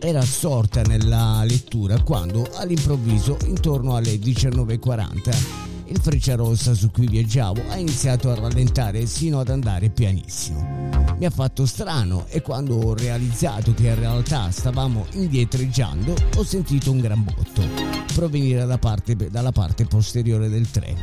Era 0.07 0.21
assorta 0.21 0.83
nella 0.83 1.43
lettura 1.43 2.01
quando 2.01 2.49
all'improvviso, 2.55 3.37
intorno 3.47 3.97
alle 3.97 4.15
19.40, 4.15 5.66
il 5.89 6.01
Frecciarossa 6.01 6.75
su 6.75 6.91
cui 6.91 7.07
viaggiavo 7.07 7.63
ha 7.69 7.77
iniziato 7.77 8.31
a 8.31 8.35
rallentare 8.35 9.07
sino 9.07 9.41
ad 9.41 9.49
andare 9.49 9.91
pianissimo. 9.91 10.95
Mi 11.19 11.25
ha 11.25 11.31
fatto 11.31 11.67
strano 11.67 12.27
e 12.29 12.43
quando 12.43 12.77
ho 12.77 12.95
realizzato 12.95 13.73
che 13.75 13.89
in 13.89 13.99
realtà 13.99 14.51
stavamo 14.51 15.07
indietreggiando 15.13 16.15
ho 16.37 16.45
sentito 16.45 16.91
un 16.91 17.01
gran 17.01 17.23
botto 17.25 18.07
provenire 18.17 18.65
da 18.65 18.79
parte, 18.79 19.15
dalla 19.15 19.53
parte 19.53 19.85
posteriore 19.85 20.49
del 20.49 20.71
treno. 20.71 21.01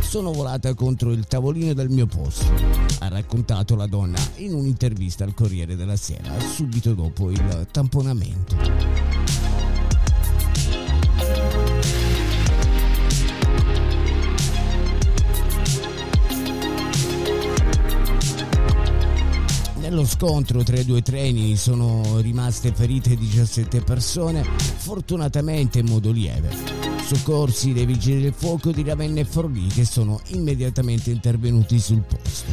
Sono 0.00 0.32
volata 0.32 0.74
contro 0.74 1.12
il 1.12 1.26
tavolino 1.26 1.72
del 1.72 1.88
mio 1.88 2.06
posto, 2.06 2.52
ha 2.98 3.08
raccontato 3.08 3.76
la 3.76 3.86
donna 3.86 4.18
in 4.36 4.54
un'intervista 4.54 5.22
al 5.22 5.34
Corriere 5.34 5.76
della 5.76 5.96
Sera 5.96 6.32
subito 6.40 6.94
dopo 6.94 7.30
il 7.30 7.66
tamponamento. 7.70 9.57
Nello 19.98 20.10
scontro 20.10 20.62
tra 20.62 20.78
i 20.78 20.84
due 20.84 21.02
treni 21.02 21.56
sono 21.56 22.20
rimaste 22.20 22.72
ferite 22.72 23.16
17 23.16 23.80
persone, 23.80 24.44
fortunatamente 24.44 25.80
in 25.80 25.86
modo 25.86 26.12
lieve. 26.12 26.54
Soccorsi 27.04 27.72
dei 27.72 27.84
vigili 27.84 28.22
del 28.22 28.32
fuoco 28.32 28.70
di 28.70 28.84
Ravenna 28.84 29.18
e 29.18 29.24
Forlì 29.24 29.66
che 29.66 29.84
sono 29.84 30.20
immediatamente 30.28 31.10
intervenuti 31.10 31.80
sul 31.80 32.02
posto. 32.02 32.48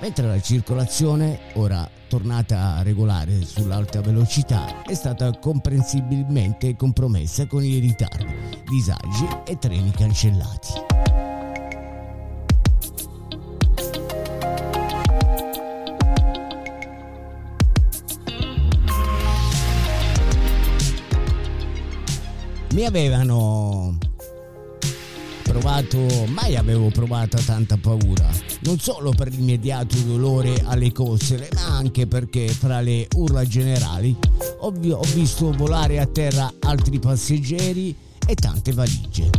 Mentre 0.00 0.26
la 0.26 0.40
circolazione, 0.40 1.52
ora 1.54 1.88
tornata 2.08 2.82
regolare 2.82 3.44
sull'alta 3.44 4.00
velocità, 4.00 4.82
è 4.82 4.94
stata 4.94 5.38
comprensibilmente 5.38 6.74
compromessa 6.74 7.46
con 7.46 7.62
i 7.62 7.78
ritardi, 7.78 8.34
disagi 8.68 9.28
e 9.44 9.56
treni 9.56 9.92
cancellati. 9.92 11.11
Mi 22.72 22.84
avevano 22.86 23.98
provato, 25.42 25.98
mai 26.28 26.56
avevo 26.56 26.90
provato 26.90 27.36
tanta 27.44 27.76
paura, 27.76 28.28
non 28.60 28.78
solo 28.78 29.10
per 29.10 29.28
l'immediato 29.28 29.98
dolore 29.98 30.62
alle 30.64 30.90
costole, 30.92 31.50
ma 31.54 31.76
anche 31.76 32.06
perché 32.06 32.48
fra 32.48 32.80
le 32.80 33.06
urla 33.16 33.44
generali 33.44 34.16
ho, 34.60 34.72
ho 34.72 35.04
visto 35.14 35.52
volare 35.52 36.00
a 36.00 36.06
terra 36.06 36.50
altri 36.60 36.98
passeggeri 36.98 37.94
e 38.26 38.34
tante 38.34 38.72
valigie. 38.72 39.30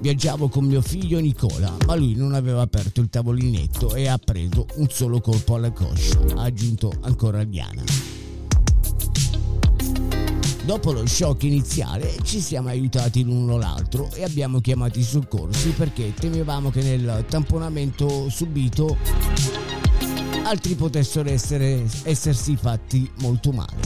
Viaggiavo 0.00 0.48
con 0.48 0.64
mio 0.64 0.80
figlio 0.80 1.20
Nicola, 1.20 1.76
ma 1.86 1.94
lui 1.94 2.14
non 2.14 2.32
aveva 2.32 2.62
aperto 2.62 3.02
il 3.02 3.10
tavolinetto 3.10 3.94
e 3.94 4.08
ha 4.08 4.16
preso 4.16 4.66
un 4.76 4.88
solo 4.88 5.20
colpo 5.20 5.56
alla 5.56 5.70
coscia, 5.70 6.18
ha 6.36 6.42
aggiunto 6.42 6.90
ancora 7.02 7.44
Diana. 7.44 7.82
Dopo 10.70 10.92
lo 10.92 11.04
shock 11.04 11.42
iniziale 11.42 12.14
ci 12.22 12.38
siamo 12.40 12.68
aiutati 12.68 13.24
l'uno 13.24 13.58
l'altro 13.58 14.08
e 14.14 14.22
abbiamo 14.22 14.60
chiamato 14.60 15.00
i 15.00 15.02
soccorsi 15.02 15.70
perché 15.70 16.14
temevamo 16.14 16.70
che 16.70 16.80
nel 16.80 17.24
tamponamento 17.28 18.28
subito 18.28 18.96
altri 20.44 20.76
potessero 20.76 21.28
essere, 21.28 21.84
essersi 22.04 22.54
fatti 22.54 23.10
molto 23.16 23.50
male. 23.50 23.80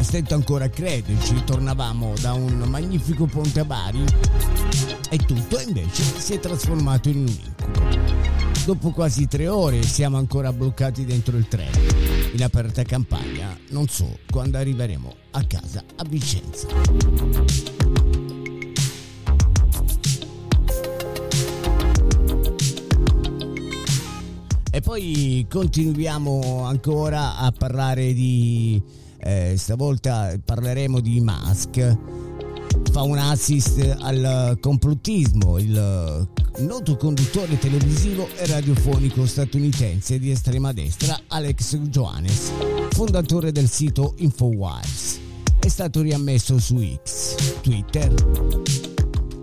Stento 0.00 0.32
ancora 0.32 0.64
a 0.64 0.70
crederci, 0.70 1.44
tornavamo 1.44 2.14
da 2.18 2.32
un 2.32 2.64
magnifico 2.66 3.26
ponte 3.26 3.60
a 3.60 3.66
Bari 3.66 4.02
e 5.10 5.18
tutto 5.18 5.60
invece 5.60 6.02
si 6.02 6.32
è 6.32 6.40
trasformato 6.40 7.10
in 7.10 7.16
un 7.18 7.26
incubo. 7.26 8.24
Dopo 8.64 8.90
quasi 8.92 9.28
tre 9.28 9.48
ore 9.48 9.82
siamo 9.82 10.16
ancora 10.16 10.50
bloccati 10.50 11.04
dentro 11.04 11.36
il 11.36 11.46
treno, 11.46 11.76
in 12.34 12.42
aperta 12.42 12.82
campagna. 12.82 13.56
Non 13.70 13.86
so 13.86 14.18
quando 14.30 14.58
arriveremo 14.58 15.14
a 15.30 15.44
casa 15.44 15.84
a 15.96 16.04
Vicenza. 16.04 16.66
E 24.70 24.80
poi 24.80 25.46
continuiamo 25.48 26.64
ancora 26.64 27.36
a 27.36 27.52
parlare 27.52 28.12
di... 28.12 28.82
Eh, 29.18 29.54
stavolta 29.56 30.36
parleremo 30.44 31.00
di 31.00 31.20
Musk. 31.20 31.96
Fa 32.94 33.02
un 33.02 33.18
assist 33.18 33.96
al 34.02 34.56
complottismo, 34.60 35.58
il 35.58 36.28
noto 36.58 36.96
conduttore 36.96 37.58
televisivo 37.58 38.28
e 38.36 38.46
radiofonico 38.46 39.26
statunitense 39.26 40.20
di 40.20 40.30
estrema 40.30 40.72
destra 40.72 41.18
Alex 41.26 41.76
Johannes, 41.76 42.52
fondatore 42.90 43.50
del 43.50 43.68
sito 43.68 44.14
Infowars. 44.18 45.18
È 45.58 45.66
stato 45.66 46.02
riammesso 46.02 46.60
su 46.60 46.78
X, 47.02 47.58
Twitter. 47.62 48.14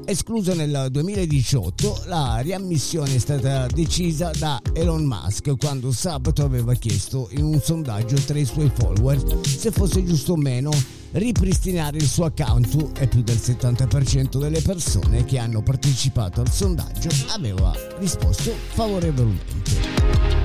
Escluso 0.05 0.53
nel 0.53 0.87
2018, 0.89 2.03
la 2.05 2.39
riammissione 2.39 3.15
è 3.15 3.19
stata 3.19 3.67
decisa 3.67 4.31
da 4.39 4.61
Elon 4.71 5.03
Musk 5.03 5.57
quando 5.57 5.91
sabato 5.91 6.45
aveva 6.45 6.73
chiesto 6.75 7.27
in 7.31 7.43
un 7.43 7.59
sondaggio 7.61 8.15
tra 8.15 8.39
i 8.39 8.45
suoi 8.45 8.71
follower 8.73 9.21
se 9.45 9.71
fosse 9.71 10.05
giusto 10.05 10.33
o 10.33 10.37
meno 10.37 10.71
ripristinare 11.11 11.97
il 11.97 12.07
suo 12.07 12.25
account 12.25 12.99
e 12.99 13.07
più 13.07 13.21
del 13.21 13.35
70% 13.35 14.39
delle 14.39 14.61
persone 14.61 15.25
che 15.25 15.37
hanno 15.37 15.61
partecipato 15.61 16.41
al 16.41 16.51
sondaggio 16.51 17.09
aveva 17.29 17.73
risposto 17.99 18.53
favorevolmente. 18.69 19.71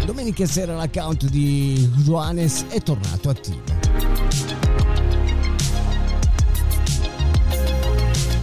Domenica 0.04 0.46
sera 0.46 0.74
l'account 0.74 1.28
di 1.28 1.90
Johannes 1.96 2.64
è 2.68 2.80
tornato 2.80 3.28
attivo. 3.28 3.62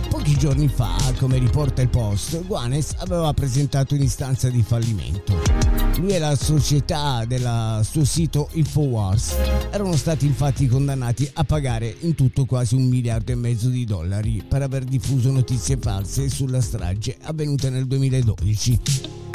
Pochi 0.10 0.38
giorni 0.38 0.68
fa, 0.68 0.96
come 1.18 1.38
riporta 1.38 1.82
il 1.82 1.90
post, 1.90 2.46
Guanes 2.46 2.94
aveva 2.98 3.34
presentato 3.34 3.96
un'istanza 3.96 4.50
di 4.50 4.62
fallimento. 4.62 5.63
Lui 5.98 6.12
e 6.12 6.20
la 6.20 6.36
società 6.36 7.24
del 7.26 7.80
suo 7.84 8.04
sito 8.04 8.50
Infowars 8.54 9.36
erano 9.72 9.96
stati 9.96 10.26
infatti 10.26 10.68
condannati 10.68 11.30
a 11.34 11.44
pagare 11.44 11.96
in 12.00 12.16
tutto 12.16 12.46
quasi 12.46 12.76
un 12.76 12.88
miliardo 12.88 13.32
e 13.32 13.36
mezzo 13.36 13.70
di 13.70 13.86
dollari 13.86 14.44
per 14.48 14.62
aver 14.62 14.84
diffuso 14.84 15.32
notizie 15.32 15.78
false 15.78 16.30
sulla 16.30 16.62
strage 16.62 17.18
avvenuta 17.22 17.70
nel 17.70 17.86
2012 17.86 18.80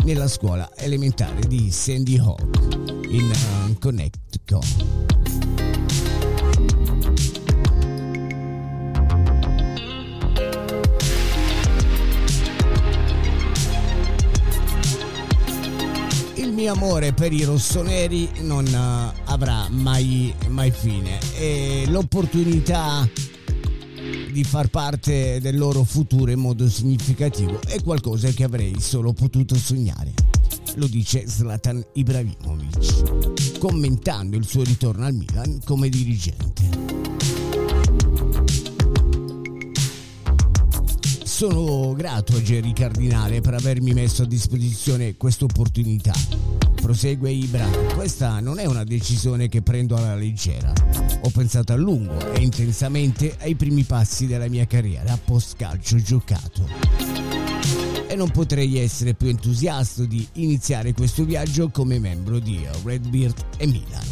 nella 0.04 0.28
scuola 0.28 0.70
elementare 0.76 1.40
di 1.46 1.70
Sandy 1.70 2.18
Hook 2.18 3.06
in 3.08 3.30
uh, 3.30 3.78
Connecticut. 3.78 5.27
Mio 16.58 16.72
amore 16.72 17.12
per 17.12 17.32
i 17.32 17.44
rossoneri 17.44 18.28
non 18.40 18.64
uh, 18.66 19.30
avrà 19.30 19.68
mai, 19.70 20.34
mai 20.48 20.72
fine 20.72 21.20
e 21.36 21.84
l'opportunità 21.86 23.08
di 24.32 24.42
far 24.42 24.66
parte 24.66 25.38
del 25.40 25.56
loro 25.56 25.84
futuro 25.84 26.32
in 26.32 26.40
modo 26.40 26.68
significativo 26.68 27.60
è 27.64 27.80
qualcosa 27.80 28.30
che 28.30 28.42
avrei 28.42 28.80
solo 28.80 29.12
potuto 29.12 29.54
sognare. 29.54 30.12
Lo 30.74 30.88
dice 30.88 31.28
Zlatan 31.28 31.80
Ibrahimovic, 31.92 33.58
commentando 33.58 34.36
il 34.36 34.44
suo 34.44 34.64
ritorno 34.64 35.06
al 35.06 35.14
Milan 35.14 35.60
come 35.64 35.88
dirigente. 35.88 37.17
Sono 41.38 41.92
grato 41.92 42.34
a 42.34 42.40
Jerry 42.40 42.72
Cardinale 42.72 43.40
per 43.40 43.54
avermi 43.54 43.92
messo 43.92 44.24
a 44.24 44.26
disposizione 44.26 45.16
questa 45.16 45.44
opportunità. 45.44 46.12
Prosegue 46.74 47.30
Ibra, 47.30 47.64
questa 47.94 48.40
non 48.40 48.58
è 48.58 48.64
una 48.64 48.82
decisione 48.82 49.46
che 49.46 49.62
prendo 49.62 49.94
alla 49.94 50.16
leggera. 50.16 50.72
Ho 51.22 51.30
pensato 51.30 51.72
a 51.72 51.76
lungo 51.76 52.32
e 52.32 52.40
intensamente 52.40 53.36
ai 53.38 53.54
primi 53.54 53.84
passi 53.84 54.26
della 54.26 54.48
mia 54.48 54.66
carriera 54.66 55.16
post 55.16 55.54
calcio 55.54 55.98
giocato. 55.98 56.68
E 58.08 58.16
non 58.16 58.32
potrei 58.32 58.76
essere 58.76 59.14
più 59.14 59.28
entusiasta 59.28 60.02
di 60.06 60.26
iniziare 60.32 60.92
questo 60.92 61.24
viaggio 61.24 61.68
come 61.68 62.00
membro 62.00 62.40
di 62.40 62.66
Redbeard 62.82 63.44
e 63.58 63.66
Milan. 63.68 64.06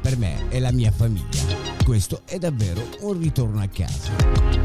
Per 0.00 0.16
me 0.16 0.48
è 0.48 0.60
la 0.60 0.70
mia 0.70 0.92
famiglia. 0.92 1.42
Questo 1.82 2.22
è 2.24 2.38
davvero 2.38 2.80
un 3.00 3.18
ritorno 3.18 3.60
a 3.60 3.66
casa. 3.66 4.63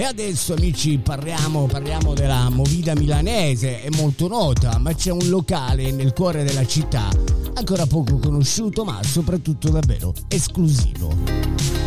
E 0.00 0.04
adesso 0.04 0.54
amici 0.54 0.96
parliamo, 0.96 1.66
parliamo 1.66 2.14
della 2.14 2.48
movida 2.48 2.94
milanese, 2.94 3.82
è 3.82 3.90
molto 3.90 4.28
nota, 4.28 4.78
ma 4.78 4.94
c'è 4.94 5.10
un 5.10 5.28
locale 5.28 5.92
nel 5.92 6.14
cuore 6.14 6.42
della 6.42 6.64
città, 6.64 7.10
ancora 7.52 7.84
poco 7.84 8.16
conosciuto 8.16 8.82
ma 8.82 9.02
soprattutto 9.02 9.68
davvero 9.68 10.14
esclusivo. 10.28 11.14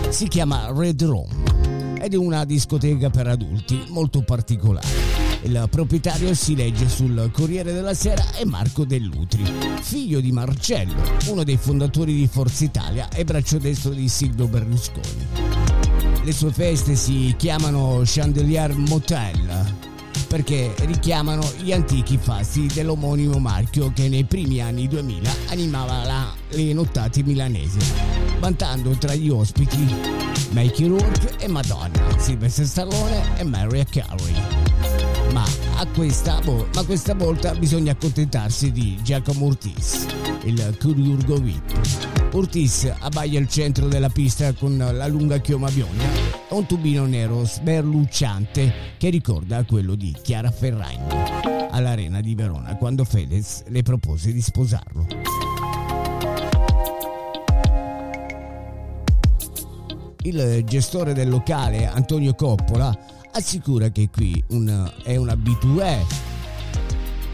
Si 0.10 0.28
chiama 0.28 0.72
Red 0.72 1.02
Room 1.02 1.28
ed 2.00 2.14
è 2.14 2.16
una 2.16 2.46
discoteca 2.46 3.10
per 3.10 3.30
adulti 3.30 3.84
molto 3.88 4.22
particolare. 4.22 4.86
Il 5.42 5.68
proprietario 5.72 6.36
si 6.36 6.56
legge 6.56 6.88
sul 6.88 7.32
Corriere 7.34 7.74
della 7.74 7.96
Sera 7.96 8.24
è 8.36 8.44
Marco 8.44 8.86
Dell'Utri, 8.86 9.44
figlio 9.82 10.20
di 10.20 10.32
Marcello, 10.32 11.02
uno 11.30 11.44
dei 11.44 11.58
fondatori 11.58 12.14
di 12.14 12.28
Forza 12.28 12.64
Italia 12.64 13.10
e 13.10 13.24
braccio 13.24 13.58
destro 13.58 13.90
di 13.90 14.08
Silvio 14.08 14.48
Berlusconi. 14.48 15.53
Le 16.24 16.32
sue 16.32 16.52
feste 16.52 16.96
si 16.96 17.34
chiamano 17.38 18.02
Chandelier 18.06 18.74
Motel 18.78 19.76
perché 20.28 20.74
richiamano 20.86 21.44
gli 21.62 21.72
antichi 21.72 22.18
fasti 22.20 22.68
dell'omonimo 22.74 23.38
marchio 23.40 23.92
che 23.94 24.08
nei 24.10 24.24
primi 24.24 24.62
anni 24.62 24.88
2000 24.88 25.30
animava 25.50 26.04
la- 26.06 26.34
le 26.50 26.74
nottate 26.74 27.24
milanesi, 27.24 27.78
vantando 28.40 28.92
tra 28.92 29.14
gli 29.14 29.30
ospiti 29.30 29.86
Mickey 30.52 30.88
Rourke 30.88 31.36
e 31.38 31.48
Madonna, 31.48 32.18
Sylvester 32.18 32.66
Stallone 32.66 33.38
e 33.38 33.44
Mariah 33.44 33.86
Carey. 33.86 34.34
Ma, 35.34 35.46
questa, 35.94 36.40
ma 36.46 36.84
questa 36.84 37.14
volta 37.16 37.54
bisogna 37.56 37.92
accontentarsi 37.92 38.72
di 38.72 38.98
Giacomo 39.04 39.48
Ortiz, 39.48 40.06
il 40.46 40.78
chirurgo 40.80 41.36
VIP. 41.38 42.13
Ortiz 42.34 42.92
abbaia 43.00 43.40
al 43.40 43.48
centro 43.48 43.88
della 43.88 44.10
pista 44.10 44.54
con 44.54 44.76
la 44.78 45.08
lunga 45.08 45.38
chioma 45.38 45.70
bionda 45.70 46.04
e 46.50 46.54
un 46.56 46.66
tubino 46.66 47.06
nero 47.06 47.46
sberlucciante 47.46 48.74
che 48.98 49.10
ricorda 49.10 49.64
quello 49.66 49.94
di 49.94 50.16
Chiara 50.20 50.50
Ferragni 50.50 51.14
all'Arena 51.70 52.22
di 52.22 52.34
Verona 52.34 52.76
quando 52.76 53.04
Fedez 53.06 53.64
le 53.68 53.84
propose 53.84 54.34
di 54.34 54.42
sposarlo. 54.42 55.06
Il 60.24 60.64
gestore 60.66 61.14
del 61.14 61.30
locale, 61.30 61.86
Antonio 61.86 62.34
Coppola, 62.34 62.98
assicura 63.32 63.90
che 63.90 64.10
qui 64.10 64.42
un- 64.50 64.92
è 65.04 65.18
un 65.18 65.30
abitué 65.30 66.04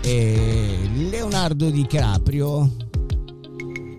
e 0.01 0.89
Leonardo 1.09 1.69
Di 1.69 1.85
Caprio 1.85 2.87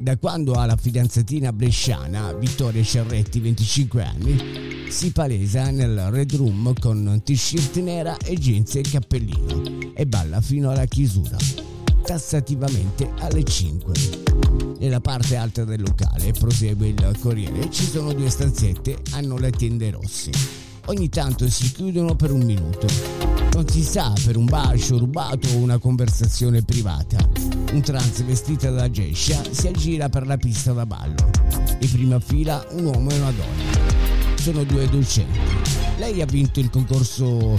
da 0.01 0.17
quando 0.17 0.55
ha 0.55 0.65
la 0.65 0.77
fidanzatina 0.77 1.53
bresciana 1.53 2.33
Vittoria 2.33 2.83
Cerretti 2.83 3.39
25 3.39 4.03
anni 4.03 4.89
si 4.89 5.13
palesa 5.13 5.71
nel 5.71 6.09
Red 6.11 6.35
Room 6.37 6.73
con 6.79 7.21
t-shirt 7.23 7.77
nera 7.77 8.17
e 8.17 8.35
jeans 8.35 8.77
e 8.77 8.81
cappellino 8.81 9.93
e 9.95 10.07
balla 10.07 10.41
fino 10.41 10.71
alla 10.71 10.87
chiusura 10.87 11.37
tassativamente 12.03 13.11
alle 13.19 13.45
5 13.45 13.93
nella 14.79 15.01
parte 15.01 15.37
alta 15.37 15.65
del 15.65 15.83
locale 15.83 16.33
prosegue 16.33 16.89
il 16.89 17.19
corriere 17.21 17.71
ci 17.71 17.85
sono 17.85 18.15
due 18.15 18.31
stanzette 18.31 18.97
hanno 19.11 19.37
le 19.37 19.51
tende 19.51 19.91
rosse. 19.91 20.31
Ogni 20.87 21.11
tanto 21.11 21.49
si 21.51 21.71
chiudono 21.71 22.17
per 22.17 22.33
un 22.33 22.41
minuto 22.41 23.20
non 23.53 23.69
si 23.69 23.83
sa 23.83 24.13
per 24.25 24.37
un 24.37 24.47
bacio 24.47 24.99
rubato 24.99 25.49
o 25.49 25.57
una 25.57 25.79
conversazione 25.79 26.63
privata. 26.63 27.19
Un 27.73 27.81
trans 27.83 28.23
vestita 28.25 28.71
da 28.71 28.91
gescia 28.91 29.41
si 29.51 29.69
aggira 29.69 30.09
per 30.09 30.27
la 30.27 30.37
pista 30.37 30.73
da 30.73 30.87
ballo. 30.87 31.31
In 31.81 31.91
prima 31.91 32.21
fila 32.21 32.65
un 32.71 32.85
uomo 32.87 33.11
e 33.11 33.19
una 33.19 33.33
donna. 33.33 34.37
Sono 34.37 34.65
due 34.65 34.89
docenti. 34.89 35.39
Lei 35.99 36.23
ha 36.23 36.27
vinto 36.27 36.61
il 36.61 36.71
concorso 36.71 37.59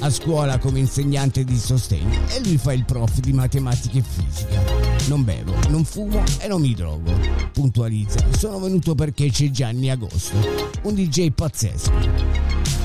a 0.00 0.10
scuola 0.10 0.58
come 0.58 0.78
insegnante 0.78 1.44
di 1.44 1.58
sostegno 1.58 2.26
e 2.28 2.40
lui 2.44 2.56
fa 2.56 2.72
il 2.72 2.84
prof 2.84 3.18
di 3.18 3.32
matematica 3.32 3.98
e 3.98 4.02
fisica. 4.02 4.62
Non 5.08 5.24
bevo, 5.24 5.54
non 5.68 5.84
fumo 5.84 6.22
e 6.38 6.48
non 6.48 6.60
mi 6.60 6.74
drogo. 6.74 7.12
Puntualizza. 7.52 8.24
Sono 8.36 8.60
venuto 8.60 8.94
perché 8.94 9.30
c'è 9.30 9.50
Gianni 9.50 9.90
Agosto, 9.90 10.36
un 10.82 10.94
DJ 10.94 11.30
pazzesco. 11.30 11.92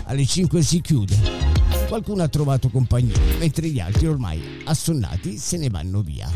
Alle 0.05 0.25
5 0.25 0.62
si 0.62 0.81
chiude. 0.81 1.52
Qualcuno 1.93 2.23
ha 2.23 2.27
trovato 2.27 2.69
compagnia, 2.69 3.15
mentre 3.38 3.67
gli 3.69 3.79
altri 3.79 4.08
ormai 4.08 4.41
assonnati 4.65 5.38
se 5.38 5.58
ne 5.58 5.69
vanno 5.69 6.01
via. 6.01 6.27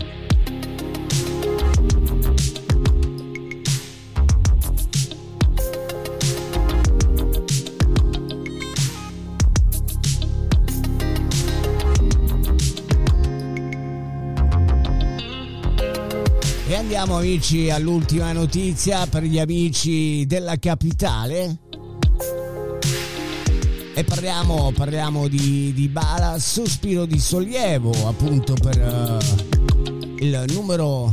E 16.68 16.76
andiamo 16.76 17.18
amici 17.18 17.72
all'ultima 17.72 18.32
notizia 18.32 19.08
per 19.08 19.24
gli 19.24 19.40
amici 19.40 20.24
della 20.28 20.58
capitale. 20.58 21.66
E 23.98 24.04
parliamo, 24.04 24.72
parliamo 24.74 25.28
di, 25.28 25.74
di 25.74 25.88
Bala, 25.88 26.38
sospiro 26.38 27.08
di 27.08 27.18
sollievo 27.18 28.08
appunto 28.08 28.54
per 28.54 28.78
eh, 28.78 30.24
il 30.24 30.46
numero 30.54 31.10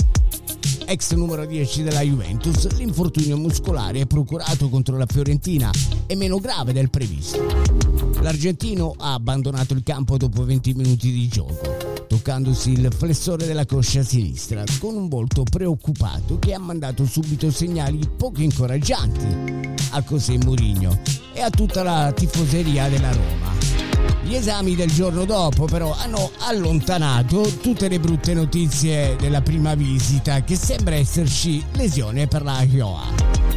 ex 0.84 1.14
numero 1.14 1.46
10 1.46 1.82
della 1.82 2.02
Juventus, 2.02 2.68
l'infortunio 2.76 3.38
muscolare 3.38 4.00
è 4.00 4.06
procurato 4.06 4.68
contro 4.68 4.98
la 4.98 5.06
Fiorentina 5.06 5.70
è 6.04 6.14
meno 6.14 6.38
grave 6.38 6.74
del 6.74 6.90
previsto. 6.90 7.42
L'argentino 8.20 8.94
ha 8.98 9.14
abbandonato 9.14 9.72
il 9.72 9.82
campo 9.82 10.18
dopo 10.18 10.44
20 10.44 10.74
minuti 10.74 11.10
di 11.10 11.26
gioco, 11.26 11.76
toccandosi 12.06 12.72
il 12.72 12.92
flessore 12.96 13.46
della 13.46 13.66
coscia 13.66 14.02
sinistra, 14.02 14.64
con 14.78 14.94
un 14.94 15.08
volto 15.08 15.42
preoccupato 15.42 16.38
che 16.38 16.54
ha 16.54 16.58
mandato 16.58 17.04
subito 17.06 17.50
segnali 17.50 18.00
poco 18.16 18.40
incoraggianti 18.40 19.72
a 19.90 20.02
José 20.02 20.38
Mourinho 20.38 20.98
e 21.32 21.40
a 21.40 21.50
tutta 21.50 21.82
la 21.82 22.12
tifoseria 22.12 22.88
della 22.88 23.12
Roma. 23.12 23.52
Gli 24.24 24.34
esami 24.34 24.74
del 24.74 24.90
giorno 24.90 25.24
dopo 25.24 25.66
però 25.66 25.94
hanno 25.94 26.30
allontanato 26.38 27.42
tutte 27.60 27.88
le 27.88 28.00
brutte 28.00 28.32
notizie 28.32 29.16
della 29.16 29.42
prima 29.42 29.74
visita 29.74 30.42
che 30.42 30.56
sembra 30.56 30.94
esserci 30.94 31.62
lesione 31.72 32.26
per 32.26 32.42
la 32.42 32.62
Hioa, 32.62 33.04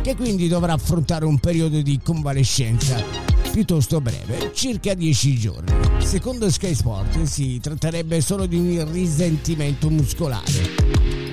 che 0.01 0.15
quindi 0.15 0.47
dovrà 0.47 0.73
affrontare 0.73 1.25
un 1.25 1.39
periodo 1.39 1.81
di 1.81 1.99
convalescenza 2.03 3.26
piuttosto 3.57 3.99
breve, 4.01 4.51
circa 4.53 4.93
10 4.93 5.35
giorni. 5.35 5.73
Secondo 5.97 6.47
Sky 6.51 6.75
Sport 6.75 7.23
si 7.23 7.59
tratterebbe 7.59 8.21
solo 8.21 8.45
di 8.45 8.55
un 8.55 8.91
risentimento 8.91 9.89
muscolare. 9.89 10.75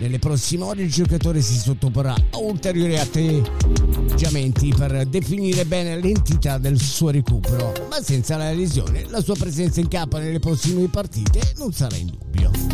Nelle 0.01 0.19
prossime 0.19 0.65
ore 0.65 0.83
il 0.85 0.91
giocatore 0.91 1.43
si 1.43 1.59
sottoporrà 1.59 2.15
a 2.15 2.39
ulteriori 2.39 2.99
atteggiamenti 2.99 4.73
per 4.75 5.05
definire 5.05 5.67
bene 5.67 6.01
l'entità 6.01 6.57
del 6.57 6.81
suo 6.81 7.11
recupero, 7.11 7.75
ma 7.91 8.01
senza 8.01 8.39
la 8.39 8.51
lesione 8.53 9.05
la 9.09 9.21
sua 9.21 9.35
presenza 9.35 9.81
in 9.81 9.89
campo 9.89 10.17
nelle 10.17 10.39
prossime 10.39 10.89
partite 10.89 11.53
non 11.59 11.75
sarà 11.75 11.97
in 11.97 12.07
dubbio. 12.07 12.74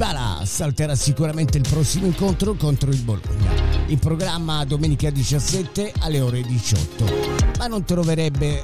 Dybala 0.00 0.40
salterà 0.46 0.94
sicuramente 0.94 1.58
il 1.58 1.68
prossimo 1.68 2.06
incontro 2.06 2.54
contro 2.54 2.90
il 2.90 3.02
Bologna. 3.02 3.52
in 3.88 3.98
programma 3.98 4.64
domenica 4.64 5.10
17 5.10 5.92
alle 5.98 6.20
ore 6.20 6.40
18. 6.40 7.04
Ma 7.58 7.66
non, 7.66 7.84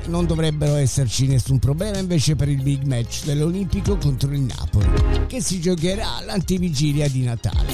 non 0.07 0.25
dovrebbero 0.25 0.77
esserci 0.77 1.27
nessun 1.27 1.59
problema 1.59 1.99
invece 1.99 2.37
per 2.37 2.49
il 2.49 2.63
big 2.63 2.85
match 2.85 3.25
dell'Olimpico 3.25 3.99
contro 3.99 4.33
il 4.33 4.41
Napoli, 4.41 4.89
che 5.27 5.43
si 5.43 5.61
giocherà 5.61 6.23
l'antivigilia 6.25 7.07
di 7.07 7.25
Natale. 7.25 7.71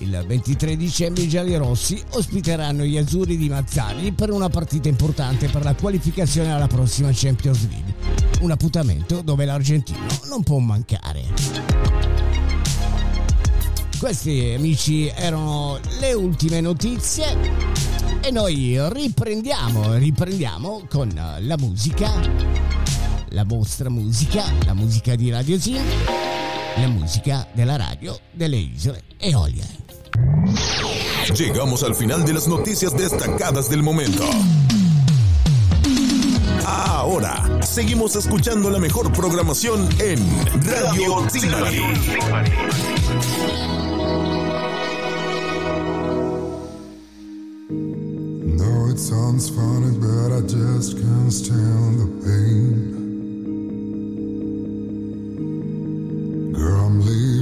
Il 0.00 0.24
23 0.26 0.76
dicembre 0.76 1.22
i 1.22 1.28
giallorossi 1.28 1.98
ospiteranno 2.10 2.84
gli 2.84 2.98
azzurri 2.98 3.38
di 3.38 3.48
Mazzarri 3.48 4.12
per 4.12 4.30
una 4.30 4.50
partita 4.50 4.88
importante 4.88 5.48
per 5.48 5.64
la 5.64 5.74
qualificazione 5.74 6.52
alla 6.52 6.66
prossima 6.66 7.08
Champions 7.10 7.66
League. 7.70 7.94
Un 8.42 8.50
appuntamento 8.50 9.22
dove 9.22 9.46
l'argentino 9.46 10.04
non 10.28 10.42
può 10.42 10.58
mancare. 10.58 12.11
Questi 14.02 14.54
amici 14.56 15.06
erano 15.06 15.78
le 16.00 16.12
ultime 16.12 16.60
notizie 16.60 17.24
e 18.20 18.32
noi 18.32 18.76
riprendiamo, 18.76 19.94
riprendiamo 19.94 20.86
con 20.90 21.08
la 21.14 21.56
musica, 21.56 22.10
la 23.28 23.44
vostra 23.44 23.88
musica, 23.90 24.42
la 24.66 24.74
musica 24.74 25.14
di 25.14 25.30
Radio 25.30 25.56
Zin, 25.56 25.80
la 26.78 26.88
musica 26.88 27.46
della 27.52 27.76
radio 27.76 28.18
delle 28.32 28.56
isole 28.56 29.04
Eolie. 29.18 29.64
Llegamos 31.32 31.84
al 31.84 31.94
final 31.94 32.24
de 32.24 32.32
las 32.32 32.48
noticias 32.48 32.96
destacadas 32.96 33.70
del 33.70 33.84
momento. 33.84 34.24
Ahora, 36.64 37.60
seguimos 37.62 38.16
escuchando 38.16 38.68
la 38.68 38.80
mejor 38.80 39.12
programación 39.12 39.88
en 40.00 40.18
Radio 40.60 41.24
Zimari. 41.30 41.80
It 48.92 48.98
sounds 48.98 49.48
funny, 49.48 49.96
but 49.96 50.36
I 50.36 50.42
just 50.42 50.98
can't 50.98 51.32
stand 51.32 51.98
the 51.98 52.06
pain. 52.26 52.92
Girl, 56.52 56.80
I'm 56.86 57.00
leaving 57.00 57.41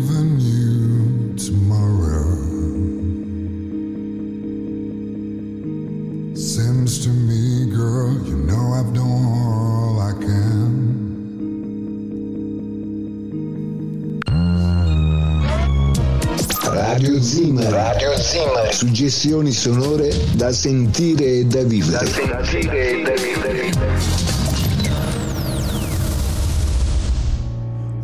Suggestioni 18.81 19.53
sonore 19.53 20.11
da 20.37 20.51
sentire 20.53 21.25
e 21.41 21.45
da 21.45 21.63
vivere. 21.65 22.03
Da 22.03 22.43
sentire 22.43 22.89
e 22.89 23.03
da 23.03 23.13
vivere. 23.13 23.71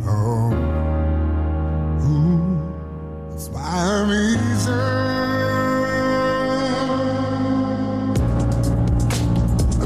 Oh, 0.05 0.53
ooh, 2.03 3.33
it's 3.33 3.49
why 3.49 3.59
I'm 3.59 4.11
easy. 4.11 4.71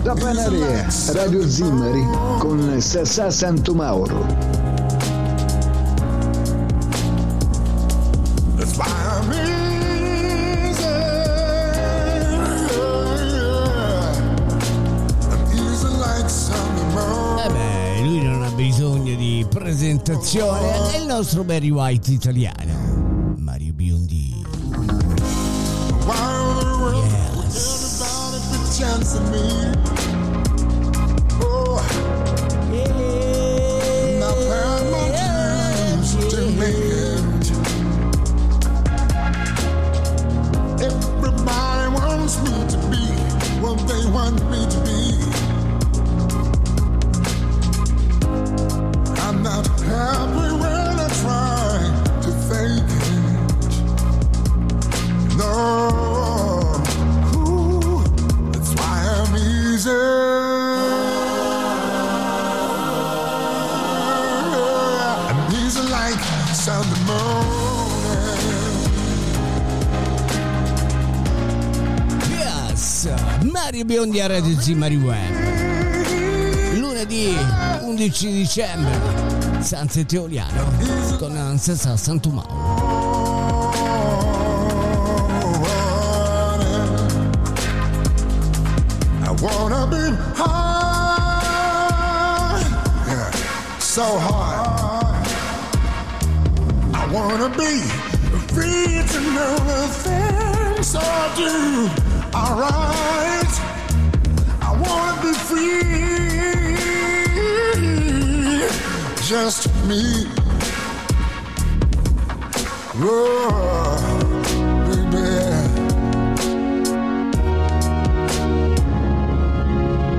Da 0.04 0.14
Panarea, 0.14 0.88
Radio 1.14 1.48
Zimmari 1.48 2.06
con 2.40 2.82
Sassà 2.82 3.30
Santomauro. 3.32 4.61
Nostro 21.22 21.44
Barry 21.44 21.70
White 21.70 22.14
italiano, 22.14 23.36
Mario 23.38 23.74
Biondi. 23.74 24.34
Yes. 28.80 30.01
Biondi 73.92 74.22
a 74.22 74.28
Radio 74.28 74.58
Zimari 74.58 74.96
Web. 74.96 76.78
Lunedì 76.78 77.36
11 77.82 78.32
dicembre, 78.32 78.98
Sunset 79.60 80.14
Eoliano 80.14 80.64
con 81.18 81.58
Sassà 81.60 81.98
Santomauro. 81.98 83.60
I 89.24 89.30
wanna 89.42 89.86
be 89.88 90.16
high, 90.36 91.42
yeah, 93.08 93.30
so 93.78 94.18
high. 94.20 95.22
I 96.94 97.08
wanna 97.12 97.50
be 97.50 97.82
free 98.54 99.04
to 99.06 99.20
know 99.20 99.58
the 99.66 99.88
things 100.02 100.96
I 100.96 101.34
do. 101.36 101.90
Alright, 102.34 103.60
be 105.32 105.38
free, 105.48 105.82
just 109.28 109.68
me. 109.88 110.26
Whoa, 113.00 114.18
baby. 114.88 115.30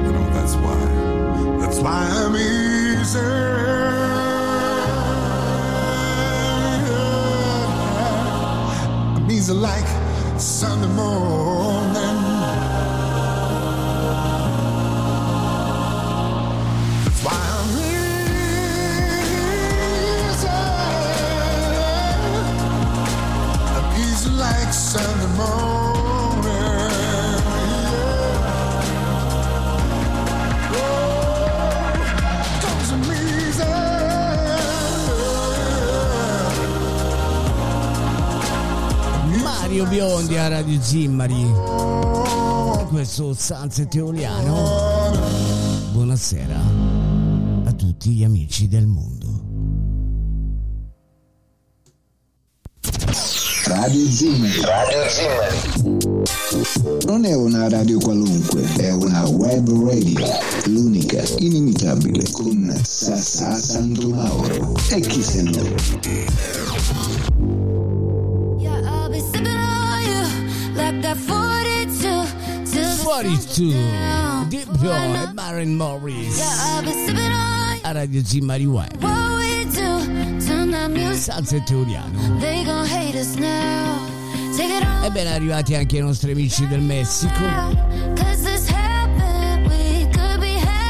You 0.03 0.11
know 0.13 0.27
that's 0.35 0.55
why. 0.63 0.81
That's 1.61 1.79
why 1.81 1.99
I'm 2.19 2.35
easy. 2.37 3.19
I'm 9.17 9.31
easy 9.31 9.53
like 9.53 9.89
Sunday 10.41 10.89
morning. 10.95 11.42
Biondi 39.93 40.39
a 40.39 40.49
Radio 40.49 40.81
Zimmari. 40.81 41.45
Questo 42.89 43.35
Sunset 43.35 43.95
Eoliano. 43.95 45.21
Buonasera 45.93 46.59
a 47.67 47.73
tutti 47.73 48.09
gli 48.13 48.25
amici 48.25 48.69
del 48.69 48.87
mondo. 48.87 49.27
Radio 53.67 54.07
Zimmer. 54.09 54.61
Radio 54.61 55.03
Zimmer. 55.11 55.53
Non 57.05 57.27
è 57.27 57.35
una 57.35 57.69
radio 57.69 57.99
qualunque, 57.99 58.63
è 58.79 58.91
una 58.93 59.29
web 59.29 59.69
radio. 59.91 60.25
L'unica, 60.69 61.23
inimitabile, 61.37 62.31
con 62.31 62.81
Sassà 62.83 63.57
Santomauro. 63.57 64.75
E 64.89 65.01
chi 65.01 65.23
se 65.23 65.43
no? 65.43 67.32
42 73.13 73.77
Diplo 74.49 74.91
e 74.91 75.33
Maren 75.35 75.77
Morris. 75.77 76.41
A 77.83 77.93
Radio 77.93 78.25
Zimari 78.25 78.65
Web 78.65 79.05
Salsa 81.15 81.57
e 81.57 81.63
Teoriano. 81.63 82.39
E 85.05 85.11
ben 85.11 85.27
arrivati 85.27 85.75
anche 85.75 85.99
i 85.99 86.01
nostri 86.01 86.33
amici 86.33 86.67
del 86.67 86.81
Messico. 86.81 87.45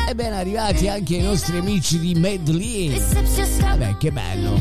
E 0.09 0.15
ben 0.15 0.33
arrivati 0.33 0.89
anche 0.89 1.17
i 1.17 1.23
nostri 1.23 1.59
amici 1.59 1.99
di 1.99 2.15
Medellin. 2.15 3.03
Vabbè 3.59 3.97
che 3.97 4.13
bello 4.13 4.57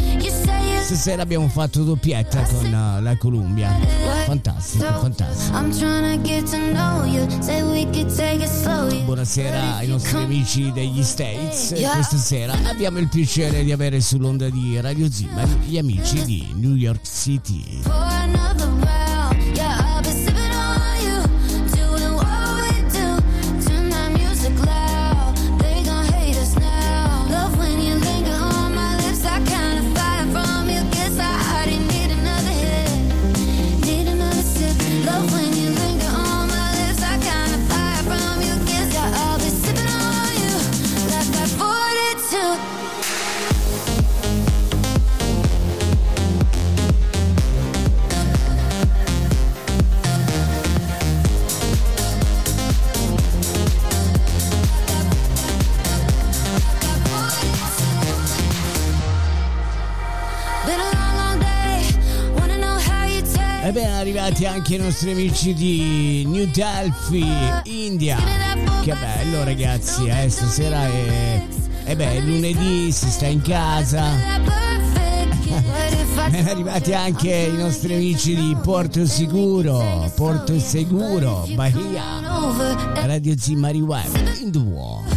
Stasera 0.81 1.21
abbiamo 1.21 1.47
fatto 1.47 1.83
doppietta 1.83 2.41
con 2.43 2.65
uh, 2.65 3.01
la 3.01 3.15
Columbia 3.17 3.69
Fantastico, 4.25 4.83
fantastico 4.83 5.57
Buonasera 9.05 9.75
ai 9.77 9.87
nostri 9.87 10.17
amici 10.17 10.71
degli 10.71 11.03
States. 11.03 11.73
Questa 11.93 12.17
sera 12.17 12.53
abbiamo 12.65 12.99
il 12.99 13.07
piacere 13.07 13.63
di 13.63 13.71
avere 13.71 14.01
sull'onda 14.01 14.49
di 14.49 14.79
Radio 14.81 15.09
Zimmer 15.09 15.47
gli 15.65 15.77
amici 15.77 16.23
di 16.23 16.47
New 16.55 16.75
York 16.75 17.03
City. 17.03 17.81
Arrivati 64.41 64.45
anche 64.45 64.75
i 64.75 64.77
nostri 64.77 65.11
amici 65.11 65.53
di 65.53 66.23
New 66.25 66.49
Delphi, 66.51 67.25
India. 67.63 68.17
Che 68.81 68.93
bello 68.93 69.43
ragazzi, 69.43 70.07
eh, 70.07 70.29
stasera 70.29 70.85
è, 70.85 71.43
è 71.83 71.95
beh, 71.95 72.21
lunedì, 72.21 72.91
si 72.91 73.09
sta 73.09 73.27
in 73.27 73.41
casa. 73.41 74.49
Ben 76.29 76.47
arrivati 76.47 76.93
anche 76.93 77.29
i 77.29 77.57
nostri 77.57 77.93
amici 77.93 78.35
di 78.35 78.55
Porto 78.61 79.05
Sicuro, 79.05 80.09
Porto 80.15 80.57
Seguro, 80.59 81.45
Bahia, 81.55 82.21
Radio 82.93 83.35
Zimari 83.37 83.81
Web, 83.81 84.15
in. 84.39 85.10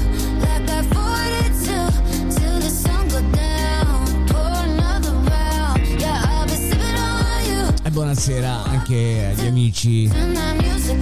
Buonasera 8.15 8.63
anche 8.63 9.35
agli 9.35 9.47
amici 9.47 10.09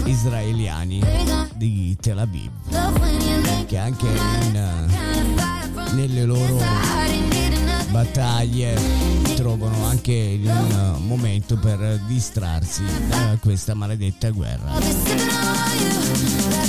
israeliani 0.06 1.02
di 1.56 1.94
Tel 2.00 2.18
Aviv, 2.18 2.50
che 3.66 3.76
anche 3.76 4.06
in, 4.06 4.56
eh, 4.56 5.92
nelle 5.92 6.24
loro 6.24 6.56
battaglie 7.90 8.80
trovano 9.36 9.84
anche 9.84 10.40
un 10.42 10.48
eh, 10.48 11.00
momento 11.00 11.58
per 11.58 12.00
distrarsi 12.06 12.82
da 13.08 13.36
questa 13.42 13.74
maledetta 13.74 14.30
guerra. 14.30 14.72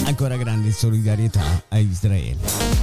Ancora 0.03 0.35
grande 0.35 0.73
solidarietà 0.73 1.63
a 1.69 1.77
Israele. 1.77 2.82